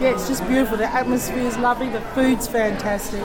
[0.00, 0.78] yeah, it's just beautiful.
[0.78, 3.20] The atmosphere is lovely, the food's fantastic.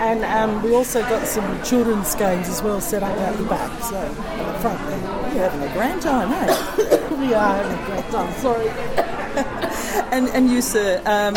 [0.00, 3.82] And um, we also got some children's games as well set up out the back,
[3.82, 4.98] so at the front there.
[5.32, 7.08] You're having a grand time, eh?
[7.20, 8.68] we are having a great time, sorry.
[10.12, 11.36] and, and you, sir, um,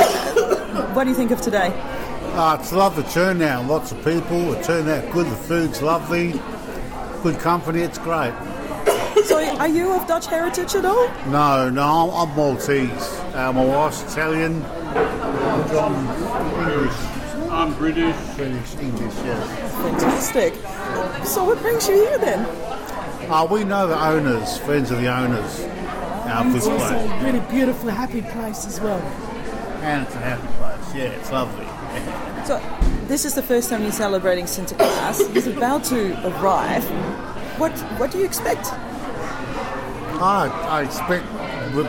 [0.95, 1.71] what do you think of today?
[2.33, 4.51] Uh, it's lovely turnout, lots of people.
[4.51, 6.41] The turnout good, the food's lovely,
[7.21, 7.81] good company.
[7.81, 8.33] It's great.
[9.25, 11.07] So, are you of Dutch heritage at all?
[11.27, 12.89] No, no, I'm, I'm Maltese.
[13.33, 14.63] Uh, my wife's Italian.
[14.65, 16.95] I'm English.
[17.51, 18.15] I'm British.
[18.35, 19.71] British, English, yes.
[19.83, 20.53] Fantastic.
[21.25, 22.45] So, what brings you here then?
[23.29, 25.59] Uh, we know the owners, friends of the owners
[26.27, 27.11] of this It's also place.
[27.11, 28.99] a really beautiful, happy place as well.
[29.83, 31.65] And it's a happy place, yeah, it's lovely.
[32.45, 32.59] So,
[33.07, 35.31] this is the first time you're celebrating Sinterklaas.
[35.31, 36.83] He's about to arrive.
[37.59, 38.65] What What do you expect?
[40.21, 41.25] I, I expect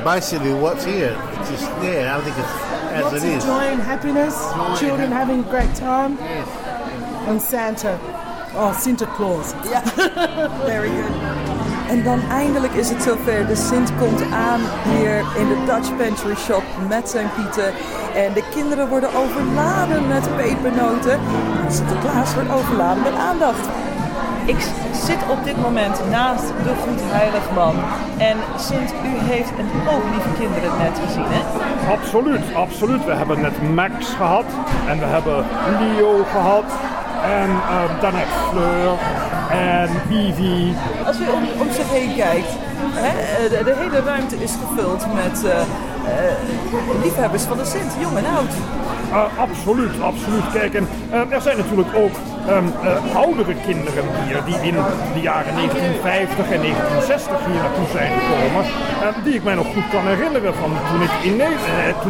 [0.04, 1.16] basically what's here.
[1.38, 3.44] It's just, yeah, I think it's as Lots it of is.
[3.44, 6.18] joy and happiness, Joy children and having a great time.
[7.28, 7.98] And Santa.
[8.54, 9.52] Oh, Santa Claus.
[9.70, 9.82] Ja,
[10.66, 11.10] very good.
[11.88, 13.46] En dan eindelijk is het zover.
[13.46, 17.72] De Sint komt aan hier in de Dutch Pantry Shop met zijn pieten.
[18.14, 21.20] En de kinderen worden overladen met pepernoten.
[21.66, 23.68] En Sinterklaas wordt overladen met aandacht.
[24.46, 24.56] Ik
[25.12, 27.74] zit op dit moment naast de Goedheiligman.
[28.18, 31.42] En Sint, u heeft een hoop lieve kinderen net gezien, hè?
[31.92, 33.04] Absoluut, absoluut.
[33.04, 34.44] We hebben net Max gehad
[34.88, 35.44] en we hebben
[35.80, 36.64] Leo gehad
[37.38, 38.92] en uh, daarnet Fleur
[39.50, 40.74] en Vivi.
[41.06, 42.52] Als u om, om zich heen kijkt,
[43.04, 45.64] hè, de, de hele ruimte is gevuld met eh, eh,
[47.02, 48.54] liefhebbers van de Sint, jong en oud.
[49.38, 50.50] Absoluut, absoluut.
[50.52, 50.88] Kijk, en
[51.30, 52.14] er zijn natuurlijk ook
[52.48, 52.72] um,
[53.14, 54.76] oudere kinderen hier die in
[55.14, 58.64] de jaren 1950 en 1960 hier naartoe zijn gekomen.
[59.24, 61.40] die ik mij nog goed kan herinneren van toen ik, in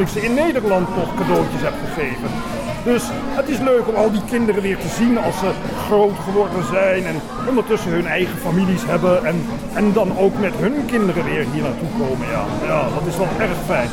[0.01, 2.29] ik ze in Nederland nog cadeautjes heb gegeven.
[2.85, 3.03] Dus
[3.39, 5.51] het is leuk om al die kinderen weer te zien als ze
[5.87, 10.85] groot geworden zijn en ondertussen hun eigen families hebben en, en dan ook met hun
[10.87, 12.27] kinderen weer hier naartoe komen.
[12.31, 13.89] Ja, ja dat is wel erg fijn.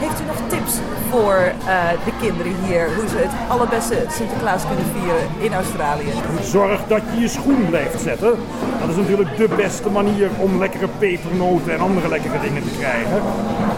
[0.00, 0.74] Heeft u nog tips
[1.10, 6.12] voor uh, de kinderen hier, hoe ze het allerbeste Sinterklaas kunnen vieren in Australië?
[6.42, 8.34] Zorg dat je je schoen blijft zetten.
[8.80, 13.22] Dat is natuurlijk de beste manier om lekkere pepernoten en andere lekkere dingen te krijgen.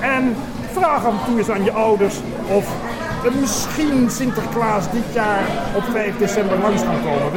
[0.01, 0.37] En
[0.73, 2.17] vraag af en toe eens aan je ouders
[2.49, 2.67] of
[3.41, 5.43] misschien Sinterklaas dit jaar
[5.75, 7.33] op 5 december langs kan komen.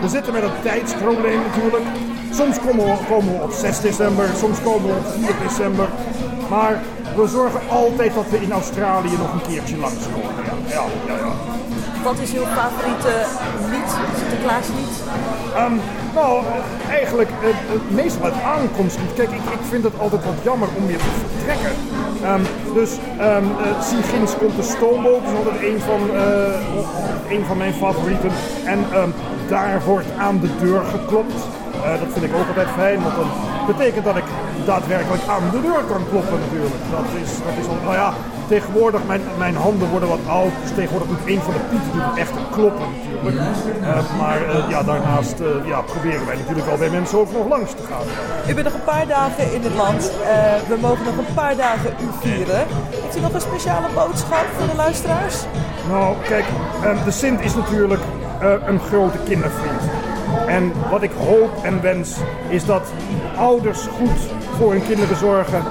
[0.00, 1.84] We zitten met een tijdsprobleem natuurlijk.
[2.32, 5.88] Soms komen we, komen we op 6 december, soms komen we op 4 december.
[6.50, 6.82] Maar
[7.16, 10.34] we zorgen altijd dat we in Australië nog een keertje langskomen.
[10.44, 11.32] Ja, ja, ja, ja.
[12.04, 13.14] Wat is uw favoriete
[13.70, 14.94] lied, Sinterklaaslied?
[15.58, 15.80] Um,
[16.14, 16.42] nou,
[16.90, 17.48] eigenlijk uh,
[17.88, 19.12] meestal het aankomstlied.
[19.14, 21.72] Kijk, ik, ik vind het altijd wat jammer om weer te vertrekken.
[22.24, 22.42] Um,
[22.74, 27.56] dus um, uh, zie ginds komt de stoomboot, is altijd een van, uh, een van
[27.56, 28.30] mijn favorieten.
[28.64, 28.86] En
[29.48, 31.34] daar wordt aan de deur geklopt.
[32.00, 33.30] Dat vind ik ook altijd fijn, want dan
[33.66, 34.24] betekent dat ik
[34.66, 36.84] daadwerkelijk aan de deur kan kloppen natuurlijk.
[36.90, 38.12] Dat is, dat is al, nou ja,
[38.48, 42.18] tegenwoordig, mijn, mijn handen worden wat oud, dus tegenwoordig doet een van de pieten doet
[42.18, 43.36] echt kloppen natuurlijk.
[43.80, 47.70] Uh, maar uh, ja, daarnaast ja, proberen wij natuurlijk al bij mensen ook nog langs
[47.70, 48.06] te gaan.
[48.48, 50.10] U bent nog een paar dagen in het land.
[50.68, 52.66] we mogen nog een paar dagen u vieren.
[53.02, 55.36] Heeft u nog een speciale boodschap voor de luisteraars?
[55.88, 56.44] Nou, kijk,
[57.04, 58.02] de Sint is natuurlijk
[58.66, 59.82] een grote kindervriend.
[60.46, 62.16] En wat ik hoop en wens
[62.48, 62.92] is dat
[63.36, 64.20] ouders goed
[64.58, 65.62] voor hun kinderen zorgen.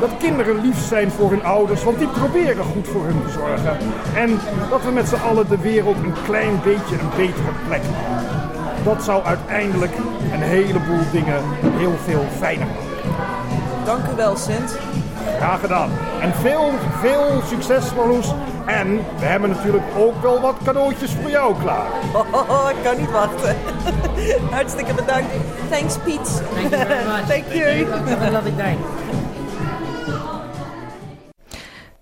[0.00, 3.76] Dat kinderen lief zijn voor hun ouders, want die proberen goed voor hun te zorgen.
[4.14, 4.38] En
[4.70, 8.38] dat we met z'n allen de wereld een klein beetje een betere plek maken.
[8.84, 9.92] Dat zou uiteindelijk
[10.32, 11.42] een heleboel dingen
[11.76, 12.90] heel veel fijner maken.
[13.84, 14.78] Dank u wel, Sint.
[15.36, 15.90] Graag gedaan.
[16.20, 18.32] En veel, veel succes, Marloes.
[18.66, 21.86] En we hebben natuurlijk ook wel wat cadeautjes voor jou klaar.
[22.32, 23.56] Oh, ik kan niet wachten.
[24.50, 25.30] Hartstikke bedankt.
[25.70, 26.42] Thanks, Piet.
[26.54, 27.26] Thank you very much.
[27.32, 27.86] Thank you.
[27.90, 28.76] Have a lovely day.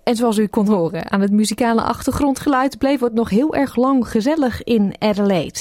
[0.08, 4.08] En zoals u kon horen aan het muzikale achtergrondgeluid bleef het nog heel erg lang
[4.08, 5.58] gezellig in Adelaide.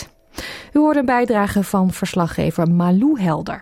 [0.73, 3.61] U hoort een bijdrage van verslaggever Malou Helder.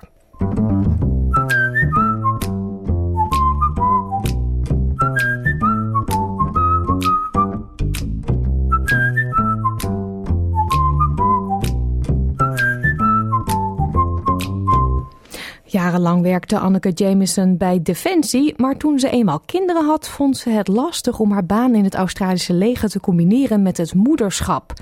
[15.75, 20.67] Jarenlang werkte Anneke Jameson bij Defensie, maar toen ze eenmaal kinderen had, vond ze het
[20.67, 24.73] lastig om haar baan in het Australische leger te combineren met het moederschap.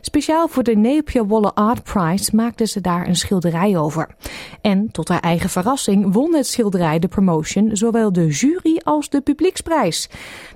[0.00, 4.08] Speciaal voor de Napier Waller Art Prize maakte ze daar een schilderij over.
[4.60, 9.20] En tot haar eigen verrassing won het schilderij de promotion, zowel de jury als de
[9.20, 10.08] publieksprijs.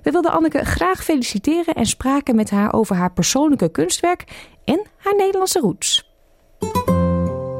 [0.03, 4.25] We wilden Anneke graag feliciteren en spraken met haar over haar persoonlijke kunstwerk
[4.65, 6.13] en haar Nederlandse roots.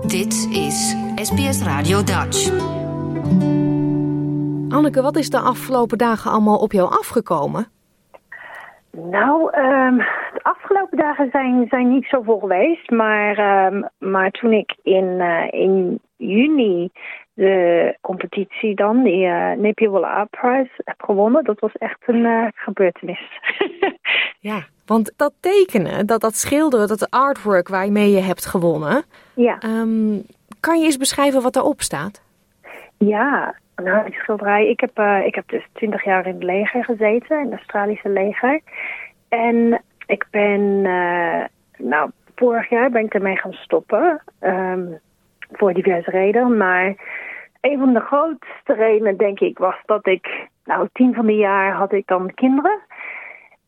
[0.07, 2.51] Dit is SBS Radio Dutch.
[4.69, 7.67] Anneke, wat is de afgelopen dagen allemaal op jou afgekomen?
[8.91, 9.97] Nou, um,
[10.33, 12.91] de afgelopen dagen zijn, zijn niet zoveel geweest.
[12.91, 16.91] Maar, um, maar toen ik in, uh, in juni
[17.35, 21.45] de competitie dan, die uh, Wolle Art Prize, heb gewonnen.
[21.45, 23.41] Dat was echt een uh, gebeurtenis.
[24.51, 29.05] ja, want dat tekenen, dat, dat schilderen, dat artwork waarmee je hebt gewonnen.
[29.35, 29.59] Ja.
[29.63, 30.23] Um,
[30.61, 32.23] kan je eens beschrijven wat daarop staat?
[32.99, 34.69] Ja, nou, die schilderij.
[34.69, 38.09] Ik heb, uh, ik heb dus twintig jaar in het leger gezeten, in het Australische
[38.09, 38.61] leger.
[39.29, 40.83] En ik ben,
[41.77, 44.23] nou, vorig jaar ben ik ermee gaan stoppen.
[44.41, 45.01] Um,
[45.53, 46.57] voor diverse redenen.
[46.57, 46.95] Maar
[47.65, 50.49] een van de grootste redenen, denk ik, was dat ik...
[50.65, 52.81] Nou, tien van de jaar had ik dan kinderen.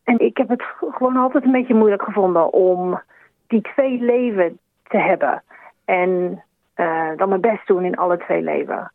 [0.03, 3.01] En ik heb het gewoon altijd een beetje moeilijk gevonden om
[3.47, 5.43] die twee leven te hebben.
[5.85, 6.43] En
[6.75, 8.91] uh, dan mijn best doen in alle twee leven.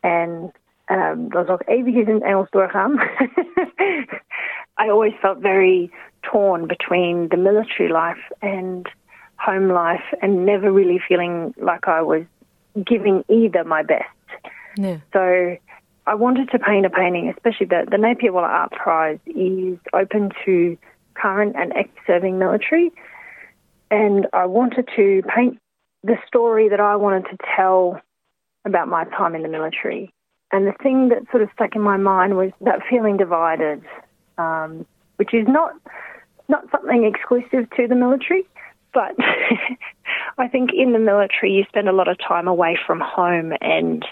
[0.00, 0.52] En
[0.86, 2.92] um, dat zal ik eventjes in het Engels doorgaan.
[4.84, 5.90] I always felt very
[6.20, 8.88] torn between the military life and
[9.34, 12.22] home life and never really feeling like I was
[12.84, 14.15] giving either my best.
[14.76, 14.98] Yeah.
[15.12, 15.56] So
[16.06, 20.30] I wanted to paint a painting, especially the, the Napier Waller Art Prize is open
[20.44, 20.78] to
[21.14, 22.92] current and ex-serving military.
[23.90, 25.58] And I wanted to paint
[26.04, 28.00] the story that I wanted to tell
[28.64, 30.12] about my time in the military.
[30.52, 33.82] And the thing that sort of stuck in my mind was that feeling divided,
[34.38, 34.86] um,
[35.16, 35.72] which is not
[36.48, 38.44] not something exclusive to the military,
[38.96, 39.14] but
[40.38, 44.02] I think in the military you spend a lot of time away from home and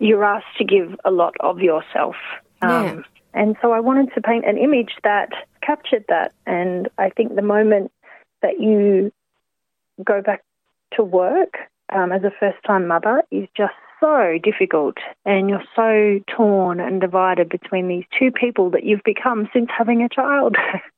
[0.00, 2.16] you're asked to give a lot of yourself.
[2.60, 2.80] Yeah.
[2.80, 5.28] Um, and so I wanted to paint an image that
[5.64, 6.32] captured that.
[6.44, 7.92] And I think the moment
[8.42, 9.12] that you
[10.04, 10.42] go back
[10.94, 11.54] to work
[11.94, 17.00] um, as a first time mother is just so difficult and you're so torn and
[17.00, 20.56] divided between these two people that you've become since having a child.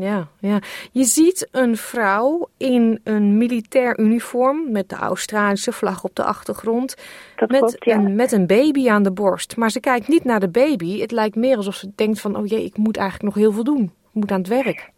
[0.00, 0.58] Ja, ja,
[0.92, 6.96] je ziet een vrouw in een militair uniform met de Australische vlag op de achtergrond.
[7.36, 7.96] Dat met, klopt, ja.
[7.96, 9.56] een, met een baby aan de borst.
[9.56, 11.00] Maar ze kijkt niet naar de baby.
[11.00, 13.64] Het lijkt meer alsof ze denkt van, oh jee, ik moet eigenlijk nog heel veel
[13.64, 13.82] doen.
[13.82, 14.90] Ik moet aan het werk.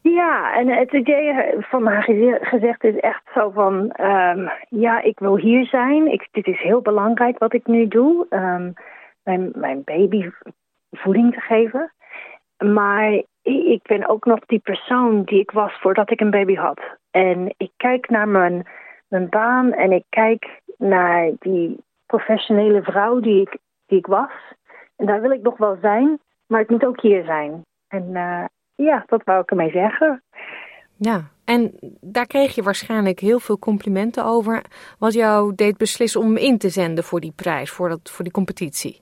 [0.00, 2.02] Ja, en het idee van haar
[2.40, 3.74] gezegd is echt zo van...
[4.00, 6.12] Um, ja, ik wil hier zijn.
[6.12, 8.26] Ik, dit is heel belangrijk wat ik nu doe.
[8.30, 8.74] Um,
[9.24, 10.30] mijn, mijn baby
[10.90, 11.92] voeding te geven.
[12.58, 16.80] Maar ik ben ook nog die persoon die ik was voordat ik een baby had.
[17.10, 18.66] En ik kijk naar mijn,
[19.08, 24.30] mijn baan en ik kijk naar die professionele vrouw die ik, die ik was.
[24.96, 27.64] En daar wil ik nog wel zijn, maar ik moet ook hier zijn.
[27.88, 30.22] En uh, ja, dat wou ik ermee zeggen.
[30.98, 34.64] Ja, en daar kreeg je waarschijnlijk heel veel complimenten over.
[34.98, 38.32] Wat jou deed beslissen om in te zenden voor die prijs, voor, dat, voor die
[38.32, 39.00] competitie.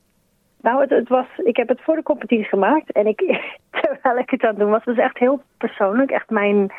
[0.65, 2.93] Nou, het, het, was, ik heb het voor de competitie gemaakt.
[2.93, 3.19] En ik,
[3.81, 6.11] terwijl ik het aan het doen was, was echt heel persoonlijk.
[6.11, 6.73] Echt mijn,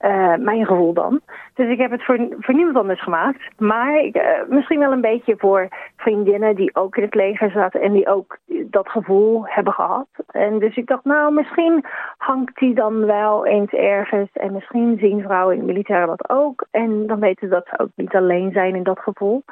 [0.00, 1.20] uh, mijn gevoel dan.
[1.54, 3.40] Dus ik heb het voor, voor niemand anders gemaakt.
[3.58, 7.80] Maar uh, misschien wel een beetje voor vriendinnen die ook in het leger zaten.
[7.80, 8.38] En die ook
[8.70, 10.08] dat gevoel hebben gehad.
[10.30, 11.84] En dus ik dacht, nou, misschien
[12.16, 14.30] hangt die dan wel eens ergens.
[14.32, 16.66] En misschien zien vrouwen in het militair dat ook.
[16.70, 19.42] En dan weten ze dat ze ook niet alleen zijn in dat gevoel.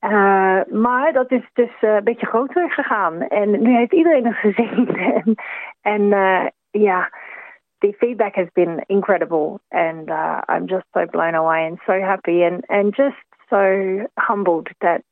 [0.00, 3.22] Uh, maar dat is dus uh, een beetje groter gegaan.
[3.22, 4.88] En nu heeft iedereen het gezien.
[5.24, 5.34] en
[5.80, 7.10] en uh, ja,
[7.78, 9.60] the feedback has been incredible.
[9.68, 10.08] And
[10.48, 15.02] I'm just so blown away and so happy and, and just so humbled that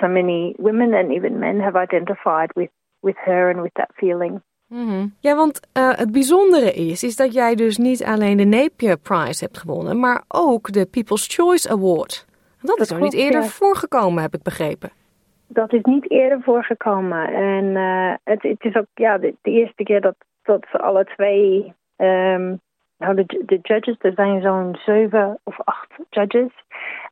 [0.00, 2.70] so many women and even men have identified with,
[3.00, 4.40] with her and with that feeling.
[4.68, 5.14] -hmm.
[5.20, 9.44] Ja, want uh, het bijzondere is, is dat jij dus niet alleen de Napier Prize
[9.44, 12.26] hebt gewonnen, maar ook de People's Choice Award.
[12.60, 13.46] Dat, is nog niet eerder ja.
[13.46, 14.90] voorgekomen, heb ik begrepen.
[15.46, 17.28] Dat is niet eerder voorgekomen.
[17.32, 21.04] En uh, het, het, is ook ja, de, de, eerste keer dat, dat ze alle
[21.04, 21.74] twee.
[21.96, 22.60] Um,
[22.98, 26.52] nou, de, de judges, er zijn zo'n zeven of acht judges.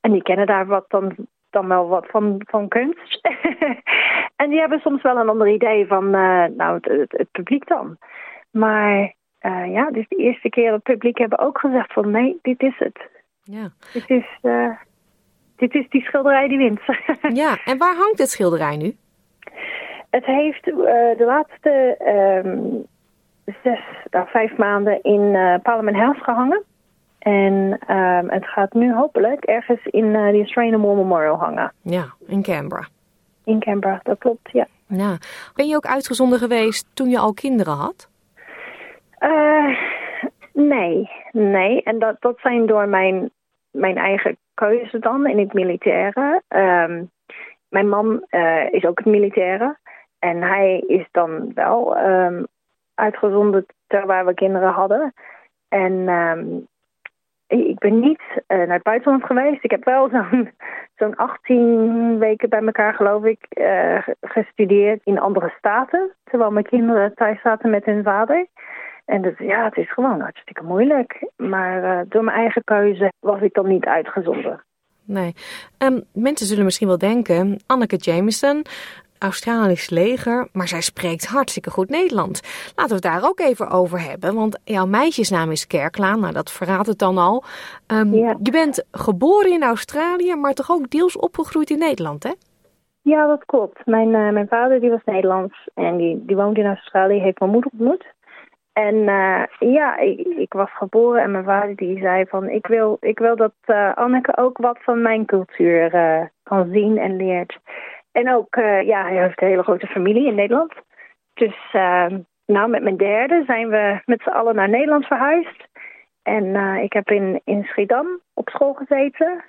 [0.01, 1.15] En die kennen daar wat dan,
[1.51, 3.21] dan wel wat van, van kunst.
[4.43, 7.67] en die hebben soms wel een ander idee van uh, nou, het, het, het, publiek
[7.67, 7.97] dan.
[8.51, 12.39] Maar uh, ja, dus de eerste keer dat het publiek hebben ook gezegd van nee,
[12.43, 13.09] dit is het.
[13.43, 13.69] Ja.
[13.93, 14.27] Dit is,
[15.57, 16.81] dit is die schilderij die wint.
[17.43, 18.97] ja, en waar hangt het schilderij nu?
[20.11, 20.77] Het heeft uh,
[21.17, 21.97] de laatste
[22.45, 22.87] um,
[23.63, 26.63] zes, nou, vijf maanden in uh, Parliament House gehangen.
[27.19, 31.73] En um, het gaat nu hopelijk ergens in uh, de Australian War Memorial hangen.
[31.83, 32.89] Ja, in Canberra.
[33.45, 34.67] In Canberra, dat klopt, ja.
[34.87, 35.17] ja.
[35.55, 38.09] Ben je ook uitgezonden geweest toen je al kinderen had?
[40.53, 41.83] nee, nee.
[41.83, 43.31] En dat, dat zijn door mijn,
[43.71, 46.43] mijn eigen keuze dan in het militaire.
[46.49, 47.11] Um,
[47.69, 49.77] mijn man uh, is ook het militaire.
[50.19, 52.47] En hij is dan wel um,
[52.95, 55.15] uitgezonden terwijl we kinderen hadden.
[55.69, 56.67] En um,
[57.47, 59.65] ik ben niet uh, naar het buitenland geweest.
[59.65, 60.51] Ik heb wel zo'n
[60.99, 66.11] zo'n 18 weken bij elkaar, geloof ik, uh, gestudeerd in andere staten.
[66.25, 68.47] Terwijl mijn kinderen thuis zaten met hun vader.
[69.07, 71.31] En dus, ja, het is gewoon hartstikke moeilijk.
[71.37, 74.65] Maar uh, door mijn eigen keuze was ik dan niet uitgezonden.
[75.05, 75.35] Nee.
[75.79, 78.65] Um, mensen zullen misschien wel denken, Anneke Jameson,
[79.19, 82.73] Australisch leger, maar zij spreekt hartstikke goed Nederlands.
[82.77, 86.53] Laten we het daar ook even over hebben, want jouw meisjesnaam is Kerklaan, nou dat
[86.53, 87.45] verraadt het dan al.
[87.87, 88.37] Um, ja.
[88.43, 92.33] Je bent geboren in Australië, maar toch ook deels opgegroeid in Nederland, hè?
[93.03, 93.87] Ja, dat klopt.
[93.87, 97.51] Mijn, uh, mijn vader die was Nederlands en die, die woont in Australië, heeft mijn
[97.51, 98.15] moeder ontmoet.
[98.77, 102.97] En uh, ja, ik, ik, was geboren en mijn vader die zei van ik wil,
[103.01, 105.91] ik wil dat uh, Anneke ook wat van mijn cultuur
[106.43, 107.59] kan zien en leert.
[108.13, 108.55] En ook,
[108.85, 110.73] ja, hij heeft een hele grote familie in Nederland.
[111.35, 111.57] Dus
[112.47, 115.69] nou, met mijn derde zijn we met z'n allen naar Nederland verhuisd.
[116.23, 119.45] En ik heb in, in Schiedam op school gezeten.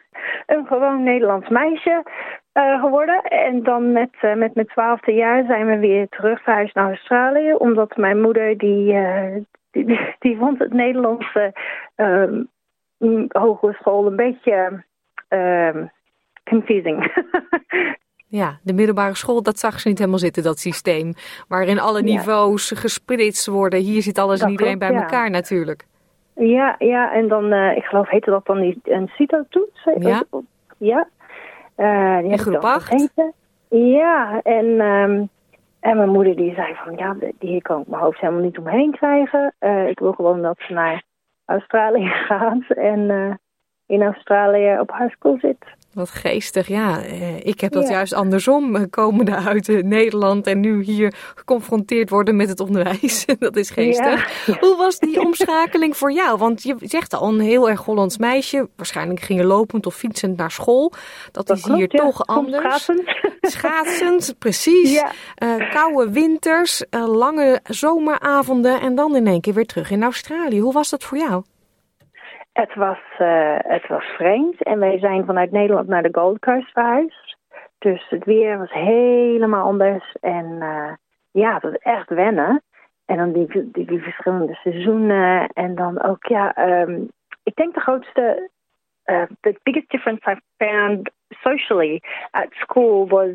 [0.45, 2.03] Een gewoon Nederlands meisje
[2.80, 3.22] geworden.
[3.22, 7.53] En dan met, met mijn twaalfde jaar zijn we weer terug verhuisd naar Australië.
[7.53, 8.95] Omdat mijn moeder, die,
[9.72, 11.53] die, die, vond het Nederlandse
[13.28, 14.84] hogere school een beetje
[16.43, 17.05] confusing.
[18.30, 21.14] Ja, de middelbare school, dat zag ze niet helemaal zitten, dat systeem.
[21.47, 23.80] Waarin alle niveaus gesplitst worden.
[23.80, 25.32] Hier zit alles dat en iedereen klopt, bij elkaar ja.
[25.32, 25.86] natuurlijk.
[26.34, 29.88] Ja, ja, en dan, ik geloof, heette dat dan die, een CITO-toets?
[29.99, 30.24] Ja.
[30.78, 31.08] Ja.
[31.78, 33.13] Uh, die in groep 8?
[33.69, 35.30] Ja, en, um,
[35.80, 38.91] en mijn moeder die zei van, ja, die kan ik mijn hoofd helemaal niet omheen
[38.91, 39.53] krijgen.
[39.59, 41.03] Uh, ik wil gewoon dat ze naar
[41.45, 43.39] Australië gaat en
[43.86, 45.76] in Australië op high school zit.
[45.97, 47.01] Wat geestig, ja.
[47.39, 47.89] Ik heb dat ja.
[47.89, 53.25] juist andersom, komende uit Nederland en nu hier geconfronteerd worden met het onderwijs.
[53.39, 54.45] dat is geestig.
[54.45, 54.57] Ja.
[54.59, 56.37] Hoe was die omschakeling voor jou?
[56.37, 58.69] Want je zegt al een heel erg Hollands meisje.
[58.75, 60.93] Waarschijnlijk ging je lopend of fietsend naar school.
[61.31, 62.03] Dat, dat is klopt, hier ja.
[62.03, 62.63] toch anders.
[62.63, 63.01] Schaatsend.
[63.53, 65.03] Schaatsend, precies.
[65.43, 70.59] Uh, koude winters, uh, lange zomeravonden en dan in één keer weer terug in Australië.
[70.59, 71.43] Hoe was dat voor jou?
[72.58, 76.72] Het was, uh, het was vreemd en wij zijn vanuit Nederland naar de Gold Coast
[76.72, 77.38] verhuisd.
[77.78, 80.93] Dus het weer was helemaal anders en uh,
[81.32, 82.64] ja, het was echt wennen.
[83.05, 87.12] En dan die, die, verschillende seizoenen en dan ook, ja, um,
[87.43, 88.49] ik denk de grootste,
[89.05, 92.01] uh, the biggest difference I found socially
[92.32, 93.30] at school was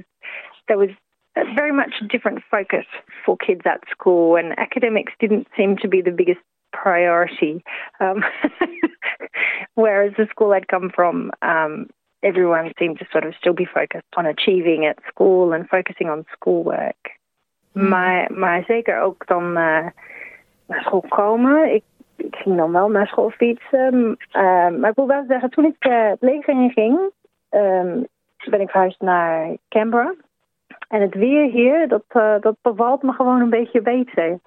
[0.64, 0.91] there was
[1.33, 2.87] very much a different focus
[3.23, 6.41] for kids at school and academics didn't seem to be the biggest
[6.73, 7.62] priority.
[8.01, 8.25] Um,
[9.75, 11.89] whereas the school I'd come from, um,
[12.23, 16.25] everyone seemed to sort of still be focused on achieving at school and focusing on
[16.33, 17.18] schoolwork.
[17.73, 17.89] Mm.
[17.89, 19.87] Maar, maar zeker ook dan uh,
[20.66, 21.75] naar school komen.
[21.75, 21.85] Ik,
[22.16, 24.16] ik ging dan wel naar school fietsen.
[24.33, 26.99] Uh, maar ik wil wel zeggen, toen ik uh, het leger in ging,
[27.51, 28.07] um,
[28.51, 30.14] ben ik verhuisd naar Canberra.
[30.89, 34.39] En het weer hier, dat, uh, dat bevalt me gewoon een beetje beter.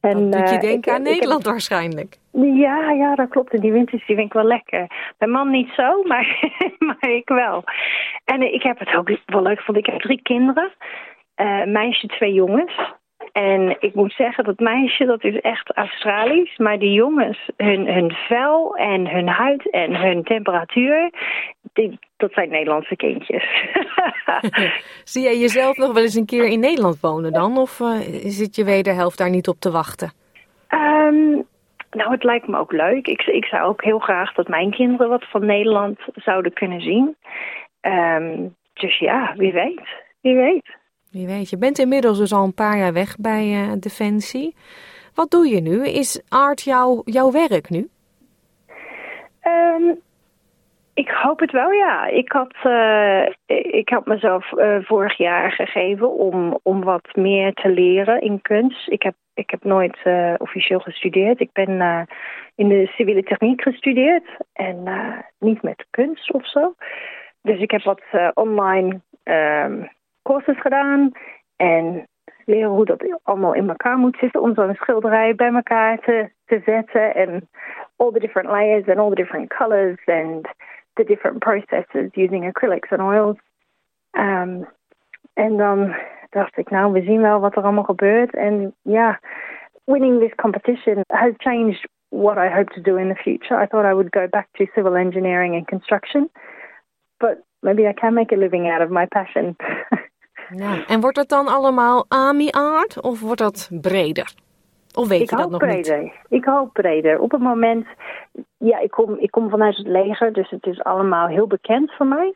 [0.00, 2.16] En, dat doet je denken uh, aan Nederland heb, waarschijnlijk.
[2.32, 3.52] Ja, ja, dat klopt.
[3.52, 5.12] En die winters die vind ik wel lekker.
[5.18, 7.64] Mijn man niet zo, maar, maar ik wel.
[8.24, 9.84] En ik heb het ook wel leuk gevonden.
[9.84, 10.72] Ik heb drie kinderen.
[11.36, 12.98] Uh, meisje, twee jongens.
[13.32, 16.56] En ik moet zeggen, dat meisje dat is echt Australisch.
[16.56, 21.10] Maar die jongens, hun, hun vel en hun huid en hun temperatuur...
[21.72, 23.44] Die, dat zijn Nederlandse kindjes.
[25.12, 27.58] Zie jij jezelf nog wel eens een keer in Nederland wonen dan?
[27.58, 30.12] Of uh, zit je wederhelft daar niet op te wachten?
[30.68, 31.46] Um,
[31.90, 33.06] nou, het lijkt me ook leuk.
[33.06, 37.16] Ik, ik zou ook heel graag dat mijn kinderen wat van Nederland zouden kunnen zien.
[37.80, 39.88] Um, dus ja, wie weet.
[40.20, 40.78] Wie weet.
[41.10, 41.50] Wie weet.
[41.50, 44.54] Je bent inmiddels dus al een paar jaar weg bij uh, Defensie.
[45.14, 45.86] Wat doe je nu?
[45.86, 47.88] Is art jouw jouw werk nu?
[49.42, 50.00] Um,
[50.94, 52.06] ik hoop het wel, ja.
[52.06, 53.26] Ik had, uh,
[53.72, 58.88] ik had mezelf uh, vorig jaar gegeven om, om wat meer te leren in kunst.
[58.88, 59.98] Ik heb, ik heb nooit
[60.38, 61.40] officieel gestudeerd.
[61.40, 62.06] Ik ben
[62.54, 64.84] in de civiele techniek gestudeerd en
[65.38, 66.74] niet met kunst of zo.
[67.42, 68.02] Dus ik heb wat
[68.34, 69.90] online um,
[70.30, 71.12] cursus gedaan
[71.56, 72.06] en
[72.44, 76.60] leren hoe dat allemaal in elkaar moet zitten om zo'n schilderij bij elkaar te, te
[76.64, 77.14] zetten.
[77.14, 77.48] En
[77.96, 80.48] all the different layers and all the different colors and
[80.92, 83.36] the different processes using acrylics and oils.
[84.12, 84.68] Um,
[85.34, 85.94] en dan
[86.30, 88.34] dacht ik, nou, we zien wel wat er allemaal gebeurt.
[88.34, 89.20] En ja,
[89.84, 93.62] winning this competition has changed what I hope to do in the future.
[93.62, 96.30] I thought I would go back to civil engineering and construction.
[97.18, 99.56] But maybe I can make a living out of my passion.
[100.56, 104.32] ja, en wordt het dan allemaal AMI art of wordt dat breder?
[104.94, 106.02] Of weet ik je dat nog breder.
[106.02, 106.12] niet?
[106.28, 107.20] Ik hoop breder.
[107.20, 107.86] Op het moment
[108.58, 112.06] ja, ik kom, ik kom vanuit het leger, dus het is allemaal heel bekend voor
[112.06, 112.34] mij.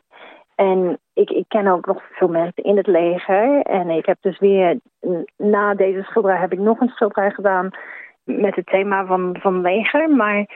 [0.54, 3.60] En ik, ik ken ook nog veel mensen in het leger.
[3.62, 4.78] En ik heb dus weer,
[5.36, 7.70] na deze schilderij heb ik nog een schilderij gedaan
[8.24, 10.10] met het thema van, van leger.
[10.10, 10.48] Maar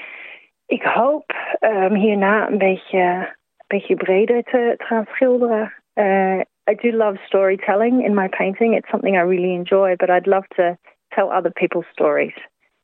[0.67, 5.73] ik hoop um, hierna een beetje, een beetje breder te, te gaan schilderen.
[5.95, 6.41] Uh,
[6.71, 8.75] I do love storytelling in my painting.
[8.75, 10.77] It's something I really enjoy, but I'd love to
[11.15, 12.35] tell other people's stories,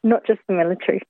[0.03, 1.03] not just the military.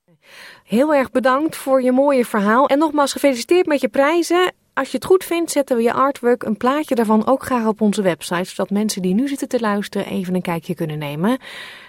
[0.63, 2.67] Heel erg bedankt voor je mooie verhaal.
[2.67, 4.53] En nogmaals gefeliciteerd met je prijzen.
[4.73, 7.81] Als je het goed vindt, zetten we je artwork, een plaatje daarvan ook graag op
[7.81, 11.37] onze website, zodat mensen die nu zitten te luisteren even een kijkje kunnen nemen.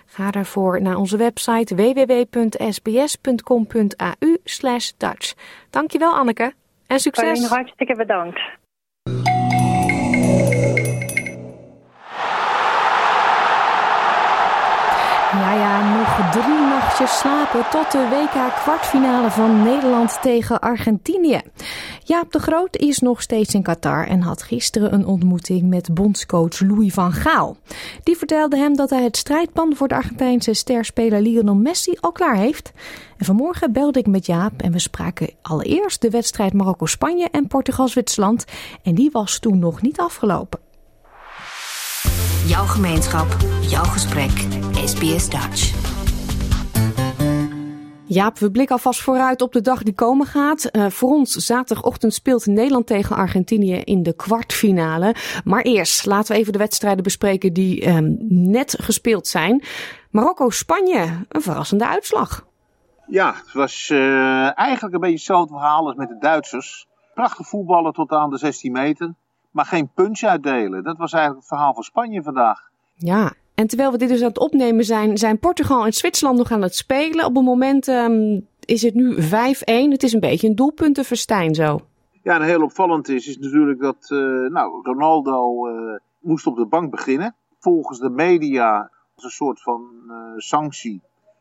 [0.06, 2.76] Ga daarvoor naar onze website www.sbs.com.au
[4.96, 5.34] Dutch.
[5.70, 6.52] Dankjewel Anneke
[6.86, 7.48] en succes!
[7.48, 8.40] Hartstikke bedankt.
[15.32, 15.75] 你还。
[16.42, 21.40] Drie nachtjes slapen tot de WK-kwartfinale van Nederland tegen Argentinië.
[22.04, 26.60] Jaap de Groot is nog steeds in Qatar en had gisteren een ontmoeting met bondscoach
[26.60, 27.56] Louis van Gaal.
[28.02, 32.36] Die vertelde hem dat hij het strijdplan voor de Argentijnse sterspeler Lionel Messi al klaar
[32.36, 32.72] heeft.
[33.16, 38.44] En vanmorgen belde ik met Jaap en we spraken allereerst de wedstrijd Marokko-Spanje en Portugal-Zwitserland.
[38.82, 40.60] En die was toen nog niet afgelopen.
[42.46, 44.46] Jouw gemeenschap, jouw gesprek,
[44.84, 45.85] SBS Dutch.
[48.08, 50.68] Jaap, we blikken alvast vooruit op de dag die komen gaat.
[50.72, 55.14] Uh, voor ons zaterdagochtend speelt Nederland tegen Argentinië in de kwartfinale.
[55.44, 59.62] Maar eerst laten we even de wedstrijden bespreken die um, net gespeeld zijn.
[60.10, 62.46] Marokko-Spanje, een verrassende uitslag.
[63.06, 66.86] Ja, het was uh, eigenlijk een beetje hetzelfde verhaal als met de Duitsers.
[67.14, 69.14] Prachtig voetballen tot aan de 16 meter
[69.56, 70.82] maar geen punch uitdelen.
[70.82, 72.70] Dat was eigenlijk het verhaal van Spanje vandaag.
[72.94, 76.50] Ja, en terwijl we dit dus aan het opnemen zijn, zijn Portugal en Zwitserland nog
[76.50, 77.24] aan het spelen.
[77.24, 79.18] Op het moment um, is het nu 5-1.
[79.90, 81.80] Het is een beetje een doelpuntenverstijn zo.
[82.22, 84.18] Ja, en heel opvallend is, is natuurlijk dat uh,
[84.50, 87.34] nou, Ronaldo uh, moest op de bank beginnen.
[87.58, 91.00] Volgens de media als een soort van uh, sanctie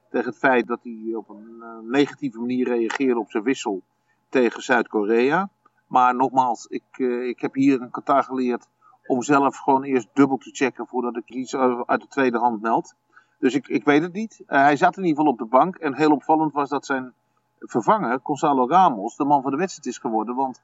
[0.09, 3.81] tegen het feit dat hij op een negatieve manier reageerde op zijn wissel
[4.29, 5.49] tegen Zuid-Korea.
[5.87, 6.97] Maar nogmaals, ik,
[7.27, 8.67] ik heb hier in Qatar geleerd
[9.07, 12.95] om zelf gewoon eerst dubbel te checken voordat ik iets uit de tweede hand meld.
[13.39, 14.39] Dus ik, ik weet het niet.
[14.39, 15.75] Uh, hij zat in ieder geval op de bank.
[15.75, 17.13] En heel opvallend was dat zijn
[17.59, 20.35] vervanger, Gonzalo Ramos, de man van de wedstrijd is geworden.
[20.35, 20.61] Want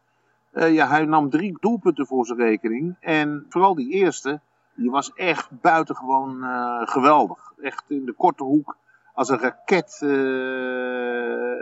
[0.53, 2.95] uh, ja, hij nam drie doelpunten voor zijn rekening.
[2.99, 4.39] En vooral die eerste,
[4.75, 6.43] die was echt buitengewoon
[6.87, 7.53] geweldig.
[7.61, 8.77] Echt in de korte hoek,
[9.13, 9.91] als een raket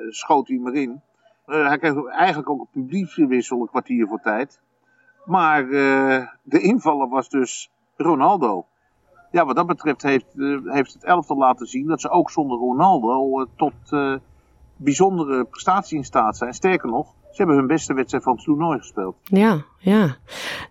[0.09, 1.01] schoot hij maar in.
[1.47, 4.59] Uh, hij kreeg eigenlijk ook een publiekswissel een kwartier voor tijd.
[5.29, 8.65] Maar uh, de invaller was dus Ronaldo.
[9.31, 12.57] Ja, wat dat betreft heeft, uh, heeft het elftal laten zien dat ze ook zonder
[12.57, 13.73] Ronaldo tot
[14.75, 16.53] bijzondere prestaties in staat zijn.
[16.53, 19.15] Sterker nog, ze hebben hun beste wedstrijd van het toernooi gespeeld.
[19.23, 20.15] Ja, ja.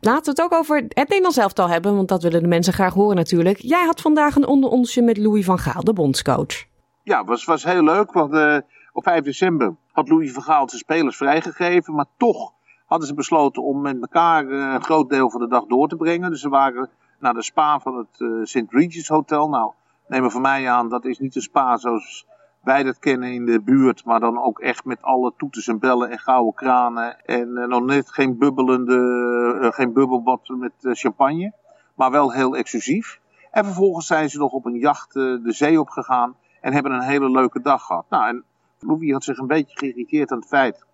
[0.01, 2.95] Laten we het ook over het Nederlands elftal hebben, want dat willen de mensen graag
[2.95, 3.59] horen natuurlijk.
[3.59, 6.65] Jij had vandaag een onderontje met Louis van Gaal, de bondscoach.
[7.03, 11.17] Ja, was, was heel leuk, want op 5 december had Louis van Gaal zijn spelers
[11.17, 11.95] vrijgegeven.
[11.95, 12.53] Maar toch
[12.89, 15.97] hadden ze besloten om met elkaar uh, een groot deel van de dag door te
[15.97, 16.31] brengen.
[16.31, 18.65] Dus ze waren naar de spa van het uh, St.
[18.69, 19.49] Regis Hotel.
[19.49, 19.73] Nou,
[20.07, 22.27] neem er van mij aan, dat is niet een spa zoals
[22.61, 24.05] wij dat kennen in de buurt.
[24.05, 27.25] Maar dan ook echt met alle toeters en bellen en gouden kranen.
[27.25, 31.53] En uh, nog net geen bubbelende, geen bubbelbad met champagne.
[31.95, 33.21] Maar wel heel exclusief.
[33.51, 36.37] En vervolgens zijn ze nog op een jacht de zee opgegaan.
[36.61, 38.05] En hebben een hele leuke dag gehad.
[38.09, 38.45] Nou, en
[38.79, 40.87] Louis had zich een beetje geïrriteerd aan het feit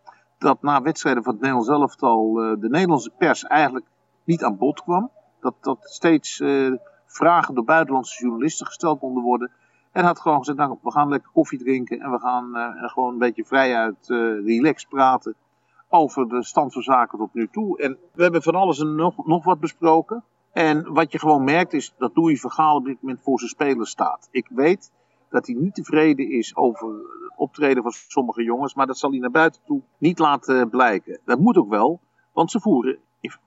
[0.44, 3.86] dat na wedstrijden van het Nederlands elftal uh, de Nederlandse pers eigenlijk
[4.24, 5.10] niet aan bod kwam.
[5.40, 6.72] Dat, dat steeds uh,
[7.06, 9.50] vragen door buitenlandse journalisten gesteld konden worden.
[9.92, 13.12] En had gewoon gezegd, nou, we gaan lekker koffie drinken en we gaan uh, gewoon
[13.12, 14.06] een beetje vrijuit
[14.44, 15.34] relaxed praten
[15.88, 17.78] over de stand van zaken tot nu toe.
[17.78, 20.24] En we hebben van alles en nog, nog wat besproken.
[20.52, 23.90] En wat je gewoon merkt is dat Louis Vergaal op dit moment voor zijn spelers
[23.90, 24.28] staat.
[24.30, 24.92] Ik weet
[25.30, 26.88] dat hij niet tevreden is over
[27.36, 31.20] optreden van sommige jongens, maar dat zal hij naar buiten toe niet laten blijken.
[31.24, 32.00] Dat moet ook wel,
[32.32, 32.98] want ze voeren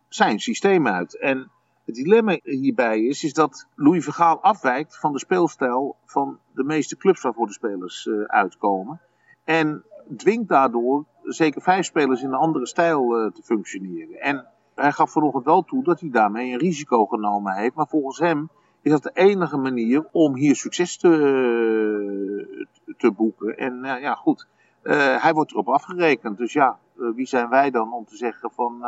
[0.10, 1.20] zijn systeem uit.
[1.20, 1.52] En
[1.86, 6.98] het dilemma hierbij is, is dat Louis Vergaal afwijkt van de speelstijl van de meeste
[6.98, 9.02] clubs waarvoor de spelers uh, uitkomen.
[9.44, 9.84] En
[10.18, 14.22] dwingt daardoor zeker vijf spelers in een andere stijl uh, te functioneren.
[14.22, 17.76] En hij gaf vanochtend wel toe dat hij daarmee een risico genomen heeft.
[17.76, 18.50] Maar volgens hem
[18.88, 22.66] is dat de enige manier om hier succes te,
[22.98, 23.58] te boeken.
[23.58, 24.48] En uh, ja, goed,
[24.84, 26.38] uh, hij wordt erop afgerekend.
[26.38, 28.86] Dus ja, uh, wie zijn wij dan om te zeggen van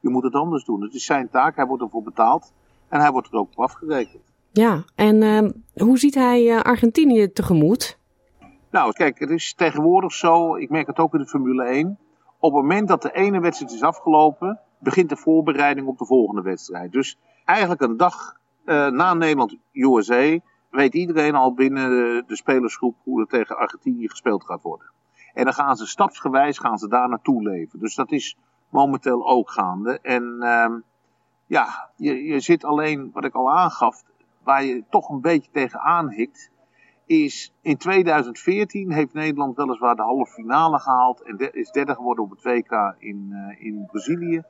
[0.00, 0.82] je moet het anders doen.
[0.82, 2.52] Het is zijn taak, hij wordt ervoor betaald
[2.88, 4.22] en hij wordt er ook op afgerekend.
[4.52, 5.22] Ja, en
[5.74, 7.98] hoe ziet hij Argentinië tegemoet?
[8.70, 11.98] Nou, kijk, het is tegenwoordig zo, ik merk het ook in de Formule 1.
[12.38, 16.42] Op het moment dat de ene wedstrijd is afgelopen, begint de voorbereiding op de volgende
[16.42, 16.92] wedstrijd.
[16.92, 18.36] Dus eigenlijk een dag
[18.68, 20.38] na Nederland-USA
[20.70, 21.90] weet iedereen al binnen
[22.26, 24.90] de, spelersgroep hoe er tegen Argentinië gespeeld gaat worden.
[25.34, 27.78] En dan gaan ze stapsgewijs gaan ze daar naartoe leven.
[27.78, 28.36] Dus dat is
[28.68, 29.98] momenteel ook gaande.
[30.00, 30.74] En uh,
[31.46, 34.02] ja, je, je zit alleen, wat ik al aangaf,
[34.42, 36.50] waar je toch een beetje tegen aanhikt,
[37.06, 42.30] is in 2014 heeft Nederland weliswaar de halve finale gehaald en is derde geworden op
[42.30, 44.42] het WK in, uh, in Brazilië.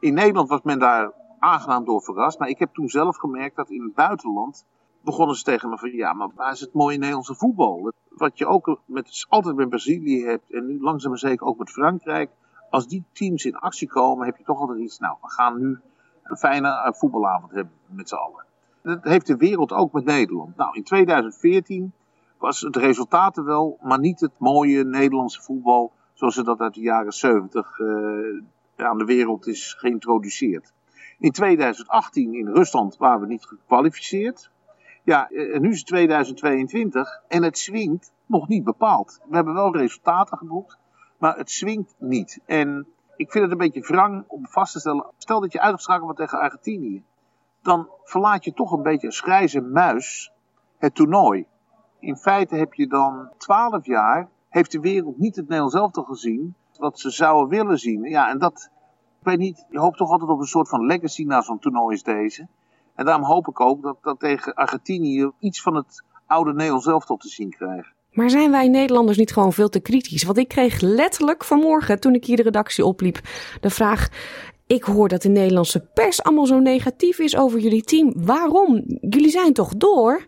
[0.00, 1.12] In Nederland was men daar
[1.44, 4.66] aangenaam door verrast, maar ik heb toen zelf gemerkt dat in het buitenland
[5.00, 7.92] begonnen ze tegen me van ja, maar waar is het mooie Nederlandse voetbal?
[8.08, 11.70] Wat je ook met, altijd met Brazilië hebt en nu langzaam maar zeker ook met
[11.70, 12.30] Frankrijk.
[12.70, 14.98] Als die teams in actie komen, heb je toch altijd iets.
[14.98, 15.80] Nou, we gaan nu
[16.22, 18.44] een fijne uh, voetbalavond hebben met z'n allen.
[18.82, 20.56] Dat heeft de wereld ook met Nederland.
[20.56, 21.92] Nou, in 2014
[22.38, 26.74] was het resultaat er wel, maar niet het mooie Nederlandse voetbal zoals ze dat uit
[26.74, 28.42] de jaren 70 uh,
[28.76, 30.72] aan de wereld is geïntroduceerd.
[31.24, 34.50] In 2018 in Rusland waren we niet gekwalificeerd.
[35.02, 39.20] Ja, en nu is het 2022 en het swingt nog niet bepaald.
[39.28, 40.78] We hebben wel resultaten geboekt,
[41.18, 42.40] maar het swingt niet.
[42.46, 45.06] En ik vind het een beetje wrang om vast te stellen.
[45.18, 47.02] Stel dat je uitgeschakeld wordt tegen Argentinië.
[47.62, 50.32] Dan verlaat je toch een beetje als grijze muis
[50.78, 51.46] het toernooi.
[51.98, 56.54] In feite heb je dan 12 jaar, heeft de wereld niet het Nederlands gezien.
[56.78, 58.02] Wat ze zouden willen zien.
[58.02, 58.70] Ja, en dat,
[59.24, 61.92] ik weet niet, je hoopt toch altijd op een soort van legacy na zo'n toernooi
[61.92, 62.46] als deze.
[62.94, 67.16] En daarom hoop ik ook dat, dat tegen Argentinië iets van het oude Nederlands elftal
[67.16, 67.92] te zien krijgen.
[68.12, 70.22] Maar zijn wij Nederlanders niet gewoon veel te kritisch?
[70.22, 73.20] Want ik kreeg letterlijk vanmorgen, toen ik hier de redactie opliep,
[73.60, 74.08] de vraag:
[74.66, 78.12] ik hoor dat de Nederlandse pers allemaal zo negatief is over jullie team.
[78.16, 78.82] Waarom?
[79.00, 80.26] Jullie zijn toch door?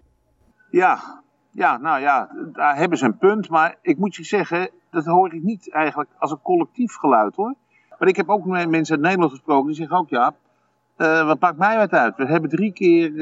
[0.71, 3.49] Ja, ja, nou ja, daar hebben ze een punt.
[3.49, 7.55] Maar ik moet je zeggen, dat hoor ik niet eigenlijk als een collectief geluid hoor.
[7.99, 10.35] Maar ik heb ook met mensen uit Nederland gesproken, die zeggen ook ja,
[10.99, 12.17] uh, wat maakt mij wat uit?
[12.17, 13.19] We hebben drie keer uh,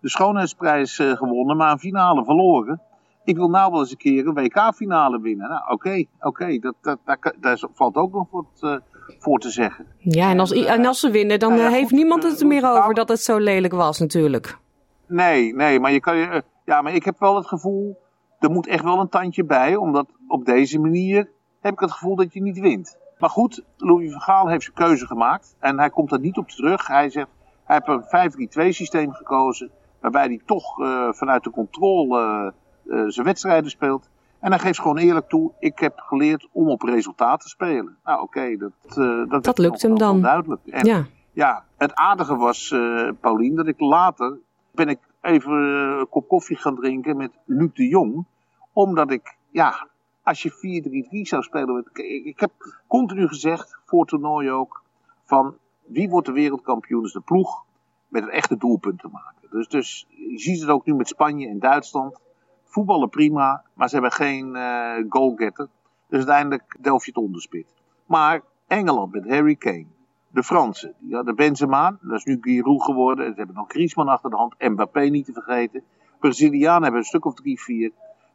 [0.00, 2.80] de schoonheidsprijs uh, gewonnen, maar een finale verloren.
[3.24, 5.48] Ik wil nou wel eens een keer een WK-finale winnen.
[5.48, 8.80] Nou, oké, okay, oké, okay, dat, dat, daar, daar, valt ook nog wat
[9.18, 9.86] voor te zeggen.
[9.98, 12.46] Ja, en als, en als ze winnen, dan nou ja, heeft goed, niemand het er
[12.46, 14.58] meer over dat het zo lelijk was natuurlijk.
[15.06, 16.42] Nee, nee, maar je kan.
[16.64, 17.98] Ja, maar ik heb wel het gevoel,
[18.38, 21.30] er moet echt wel een tandje bij, omdat op deze manier
[21.60, 22.98] heb ik het gevoel dat je niet wint.
[23.22, 26.48] Maar goed, Louis van Gaal heeft zijn keuze gemaakt en hij komt er niet op
[26.48, 26.86] terug.
[26.86, 27.28] Hij zegt,
[27.64, 29.70] hij heeft een 5-3-2 systeem gekozen,
[30.00, 32.52] waarbij hij toch uh, vanuit de controle
[32.84, 34.08] uh, zijn wedstrijden speelt.
[34.40, 37.96] En hij geeft gewoon eerlijk toe, ik heb geleerd om op resultaat te spelen.
[38.04, 38.94] Nou oké, okay, dat,
[39.28, 40.20] dat, dat lukt hem dan.
[40.20, 40.66] Duidelijk.
[40.66, 41.04] En, ja.
[41.32, 42.74] ja, het aardige was,
[43.20, 44.38] Paulien, dat ik later
[44.70, 48.26] ben ik even een kop koffie gaan drinken met Luc de Jong.
[48.72, 49.86] Omdat ik, ja,
[50.22, 51.90] als je 4-3-3 zou spelen.
[52.24, 52.52] Ik heb
[52.86, 54.82] continu gezegd, voor het toernooi ook,
[55.24, 55.56] van
[55.86, 57.02] wie wordt de wereldkampioen?
[57.02, 57.64] Dus de ploeg
[58.08, 59.48] met een echte doelpunt te maken.
[59.50, 62.20] Dus, dus je ziet het ook nu met Spanje en Duitsland.
[62.64, 65.68] Voetballen prima, maar ze hebben geen uh, goalgetter.
[66.08, 67.66] Dus uiteindelijk delf je het onderspit.
[68.06, 69.86] Maar Engeland met Harry Kane.
[70.28, 73.26] De Fransen, die hadden Benzema, dat is nu Giroud geworden.
[73.26, 75.82] Ze hebben nog Griezmann achter de hand, Mbappé niet te vergeten.
[76.18, 77.92] Brazilianen hebben een stuk of drie, vier.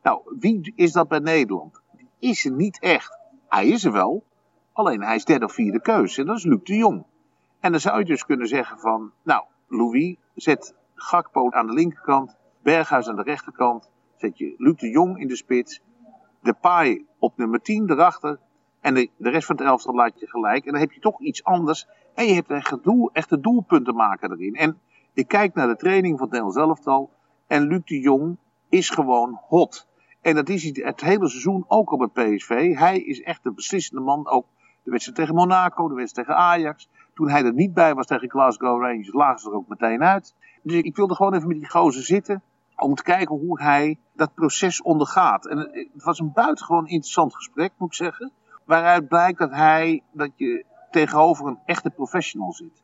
[0.08, 1.82] Nou, wie is dat bij Nederland?
[1.98, 3.18] Die is er niet echt.
[3.48, 4.24] Hij is er wel,
[4.74, 6.18] alleen hij is derde of vierde keus.
[6.18, 7.06] En dat is Luc de Jong.
[7.60, 12.36] En dan zou je dus kunnen zeggen van, nou, Louis, zet Gakpo aan de linkerkant,
[12.62, 15.82] Berghuis aan de rechterkant, zet je Luc de Jong in de spits,
[16.42, 18.40] de Paai op nummer 10 erachter,
[18.82, 20.66] en de, de rest van het elftal laat je gelijk.
[20.66, 21.88] En dan heb je toch iets anders.
[22.14, 24.56] En je hebt echt, doel, echt de doelpunten maken erin.
[24.56, 24.80] En
[25.14, 27.12] ik kijk naar de training van het Nederlands elftal.
[27.48, 28.38] En Luc de Jong
[28.70, 29.87] is gewoon hot.
[30.28, 32.76] En dat is het hele seizoen ook op het PSV.
[32.76, 34.28] Hij is echt de beslissende man.
[34.28, 34.46] Ook
[34.84, 36.90] de wedstrijd tegen Monaco, de wedstrijd tegen Ajax.
[37.14, 40.36] Toen hij er niet bij was tegen Glasgow Rangers, lagen ze er ook meteen uit.
[40.62, 42.42] Dus ik wilde gewoon even met die gozer zitten.
[42.76, 45.46] Om te kijken hoe hij dat proces ondergaat.
[45.46, 45.58] En
[45.94, 48.32] het was een buitengewoon interessant gesprek, moet ik zeggen.
[48.66, 52.84] Waaruit blijkt dat hij, dat je tegenover een echte professional zit.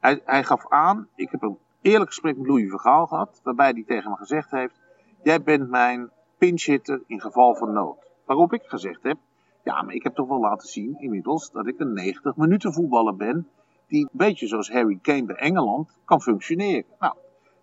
[0.00, 3.40] Hij, hij gaf aan, ik heb een eerlijk gesprek met Louis Vergaal gehad.
[3.42, 4.80] Waarbij hij tegen me gezegd heeft,
[5.22, 8.10] jij bent mijn pinchhitter in geval van nood.
[8.24, 9.18] Waarop ik gezegd heb,
[9.64, 13.16] ja, maar ik heb toch wel laten zien inmiddels dat ik een 90 minuten voetballer
[13.16, 13.48] ben.
[13.86, 16.84] Die een beetje zoals Harry Kane bij Engeland kan functioneren.
[16.98, 17.14] Nou,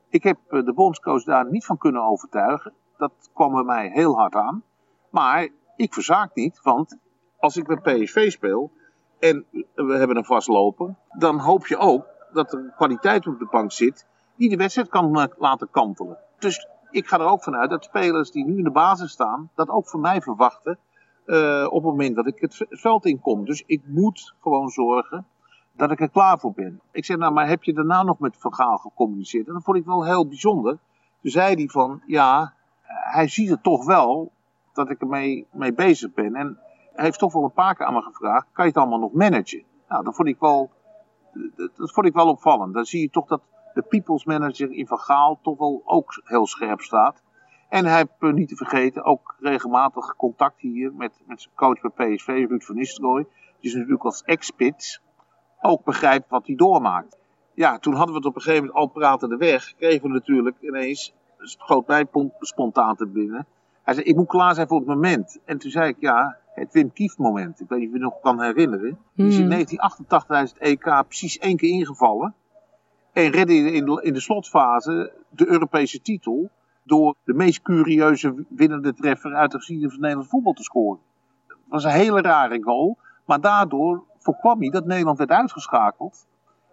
[0.10, 2.74] ik heb eh, de bondscoach daar niet van kunnen overtuigen.
[2.98, 4.64] Dat kwam bij mij heel hard aan.
[5.10, 6.98] Maar ik verzaak niet, want
[7.38, 8.72] als ik met PSV speel
[9.20, 9.46] en
[9.76, 14.08] we hebben een vastloper, dan hoop je ook dat er kwaliteit op de bank zit
[14.36, 16.18] die de wedstrijd kan laten kantelen.
[16.40, 19.70] Dus ik ga er ook vanuit dat spelers die nu in de basis staan, dat
[19.70, 20.78] ook van mij verwachten
[21.26, 23.46] uh, op het moment dat ik het veld in kom.
[23.46, 25.26] Dus ik moet gewoon zorgen
[25.72, 26.82] dat ik er klaar voor ben.
[26.92, 29.48] Ik zeg, nou, maar heb je daarna nog met Van Gaal gecommuniceerd?
[29.48, 30.78] En dat vond ik wel heel bijzonder.
[31.22, 32.54] Toen zei hij van, ja,
[32.88, 34.32] hij ziet het toch wel
[34.74, 36.36] dat ik ermee mee bezig ben.
[36.36, 36.60] En
[36.94, 39.14] hij heeft toch wel een paar keer aan me gevraagd, kan je het allemaal nog
[39.14, 39.64] managen?
[39.88, 40.72] Nou, dat vond ik wel,
[41.76, 42.74] dat vond ik wel opvallend.
[42.74, 43.42] Dan zie je toch dat
[43.74, 47.22] de people's manager in Van Gaal toch wel ook heel scherp staat.
[47.70, 52.16] En hij heeft niet te vergeten ook regelmatig contact hier met, met zijn coach bij
[52.16, 53.24] PSV, Ruud van Nistelrooy.
[53.60, 55.02] Die is natuurlijk als ex-spits
[55.62, 57.18] ook begrijpt wat hij doormaakt.
[57.54, 59.74] Ja, toen hadden we het op een gegeven moment al pratende weg.
[59.78, 62.08] Kregen we natuurlijk ineens, schoot mij
[62.40, 63.46] spontaan te binnen.
[63.84, 65.40] Hij zei, ik moet klaar zijn voor het moment.
[65.46, 67.60] En toen zei ik, ja, het Wim Kief moment.
[67.60, 68.98] Ik weet niet of je het nog kan herinneren.
[69.14, 72.36] Die is in 1988 tijdens het EK precies één keer ingevallen.
[73.14, 76.50] En redde in in de slotfase de Europese titel.
[76.84, 81.00] Door de meest curieuze winnende treffer uit de geschiedenis van Nederlands voetbal te scoren.
[81.48, 82.98] Dat was een hele rare goal.
[83.26, 86.28] Maar daardoor voorkwam hij dat Nederland werd uitgeschakeld.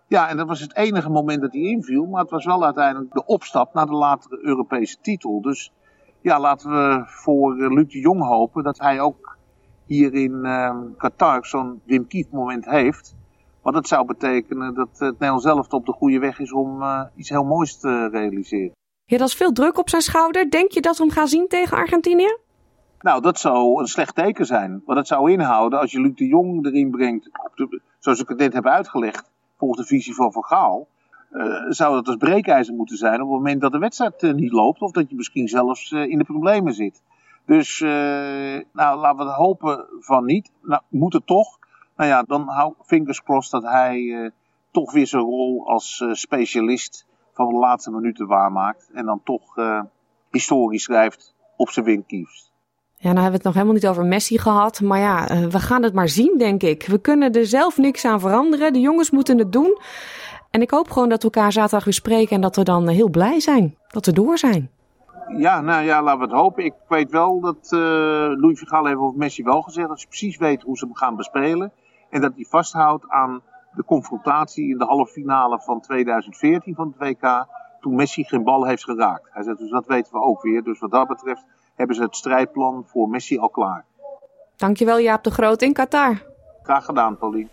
[0.07, 2.07] Ja, en dat was het enige moment dat hij inviel.
[2.07, 5.41] Maar het was wel uiteindelijk de opstap naar de latere Europese titel.
[5.41, 5.73] Dus
[6.21, 9.39] ja, laten we voor uh, Luc de Jong hopen dat hij ook
[9.87, 13.15] hier in uh, Qatar zo'n Wim Kief moment heeft.
[13.63, 17.03] Want dat zou betekenen dat het Nederland zelf op de goede weg is om uh,
[17.15, 18.73] iets heel moois te realiseren.
[19.05, 20.51] Ja, dat is veel druk op zijn schouder.
[20.51, 22.37] Denk je dat we hem gaan zien tegen Argentinië?
[23.01, 24.71] Nou, dat zou een slecht teken zijn.
[24.85, 27.31] Want dat zou inhouden, als je Luc de Jong erin brengt,
[27.99, 30.89] zoals ik het net heb uitgelegd, volgens de visie van Van Gaal,
[31.33, 34.53] uh, zou dat als breekijzer moeten zijn op het moment dat de wedstrijd uh, niet
[34.53, 34.81] loopt.
[34.81, 37.03] Of dat je misschien zelfs in de problemen zit.
[37.47, 37.81] Dus,
[38.73, 40.51] nou, laten we hopen van niet.
[40.63, 41.59] Nou, moet het toch.
[42.01, 44.33] Nou ja, dan hou fingers crossed dat hij
[44.71, 48.91] toch weer zijn rol als specialist van de laatste minuten waarmaakt.
[48.93, 49.55] En dan toch
[50.31, 52.51] historie schrijft op zijn winkiefst.
[52.97, 54.81] Ja, nou hebben we het nog helemaal niet over Messi gehad.
[54.81, 56.87] Maar ja, eh, we gaan het maar zien, denk ik.
[56.87, 58.73] We kunnen er zelf niks aan veranderen.
[58.73, 59.79] De jongens moeten het doen.
[60.51, 63.11] En ik hoop gewoon dat we elkaar zaterdag weer spreken en dat we dan heel
[63.11, 63.77] blij zijn.
[63.89, 64.71] Dat we door zijn.
[65.37, 66.65] Ja, nou ja, laten we het hopen.
[66.65, 67.81] Ik weet wel dat uh,
[68.41, 71.17] Louis Vergaal heeft over Messi wel gezegd dat ze precies weet hoe ze hem gaan
[71.17, 71.73] bespelen.
[72.11, 73.43] En dat hij vasthoudt aan
[73.73, 77.47] de confrontatie in de halve finale van 2014 van het WK.
[77.81, 79.29] Toen Messi geen bal heeft geraakt.
[79.33, 80.63] Hij zegt, dus dat weten we ook weer.
[80.63, 81.45] Dus wat dat betreft
[81.75, 83.85] hebben ze het strijdplan voor Messi al klaar.
[84.57, 86.23] Dankjewel Jaap de Groot in Qatar.
[86.63, 87.49] Graag gedaan, Pauline.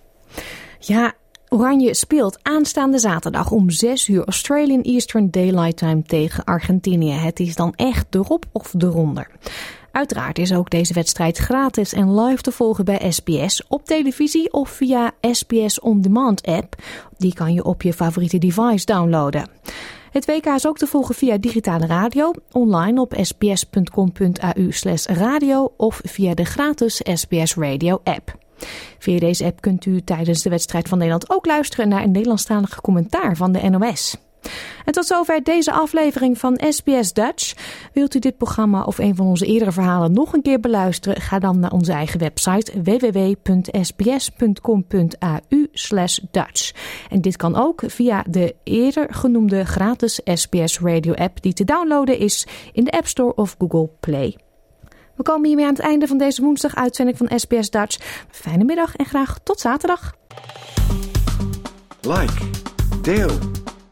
[0.79, 1.13] Ja,
[1.49, 7.11] Oranje speelt aanstaande zaterdag om 6 uur Australian Eastern Daylight Time tegen Argentinië.
[7.11, 9.31] Het is dan echt erop of eronder.
[9.97, 14.69] Uiteraard is ook deze wedstrijd gratis en live te volgen bij SBS op televisie of
[14.69, 16.75] via SBS On Demand app.
[17.17, 19.49] Die kan je op je favoriete device downloaden.
[20.11, 24.69] Het WK is ook te volgen via digitale radio, online op sbs.com.au
[25.05, 28.37] radio of via de gratis SBS Radio app.
[28.97, 32.81] Via deze app kunt u tijdens de wedstrijd van Nederland ook luisteren naar een Nederlandstalige
[32.81, 34.26] commentaar van de NOS.
[34.85, 37.53] En tot zover deze aflevering van SBS Dutch.
[37.93, 41.21] Wilt u dit programma of een van onze eerdere verhalen nog een keer beluisteren?
[41.21, 45.67] Ga dan naar onze eigen website www.sbs.com.au
[46.31, 46.71] Dutch.
[47.09, 52.17] En dit kan ook via de eerder genoemde gratis SBS Radio app die te downloaden
[52.17, 54.37] is in de App Store of Google Play.
[55.15, 58.25] We komen hiermee aan het einde van deze woensdag uitzending van SBS Dutch.
[58.29, 60.15] Fijne middag en graag tot zaterdag.
[62.01, 62.49] Like,
[63.01, 63.31] deel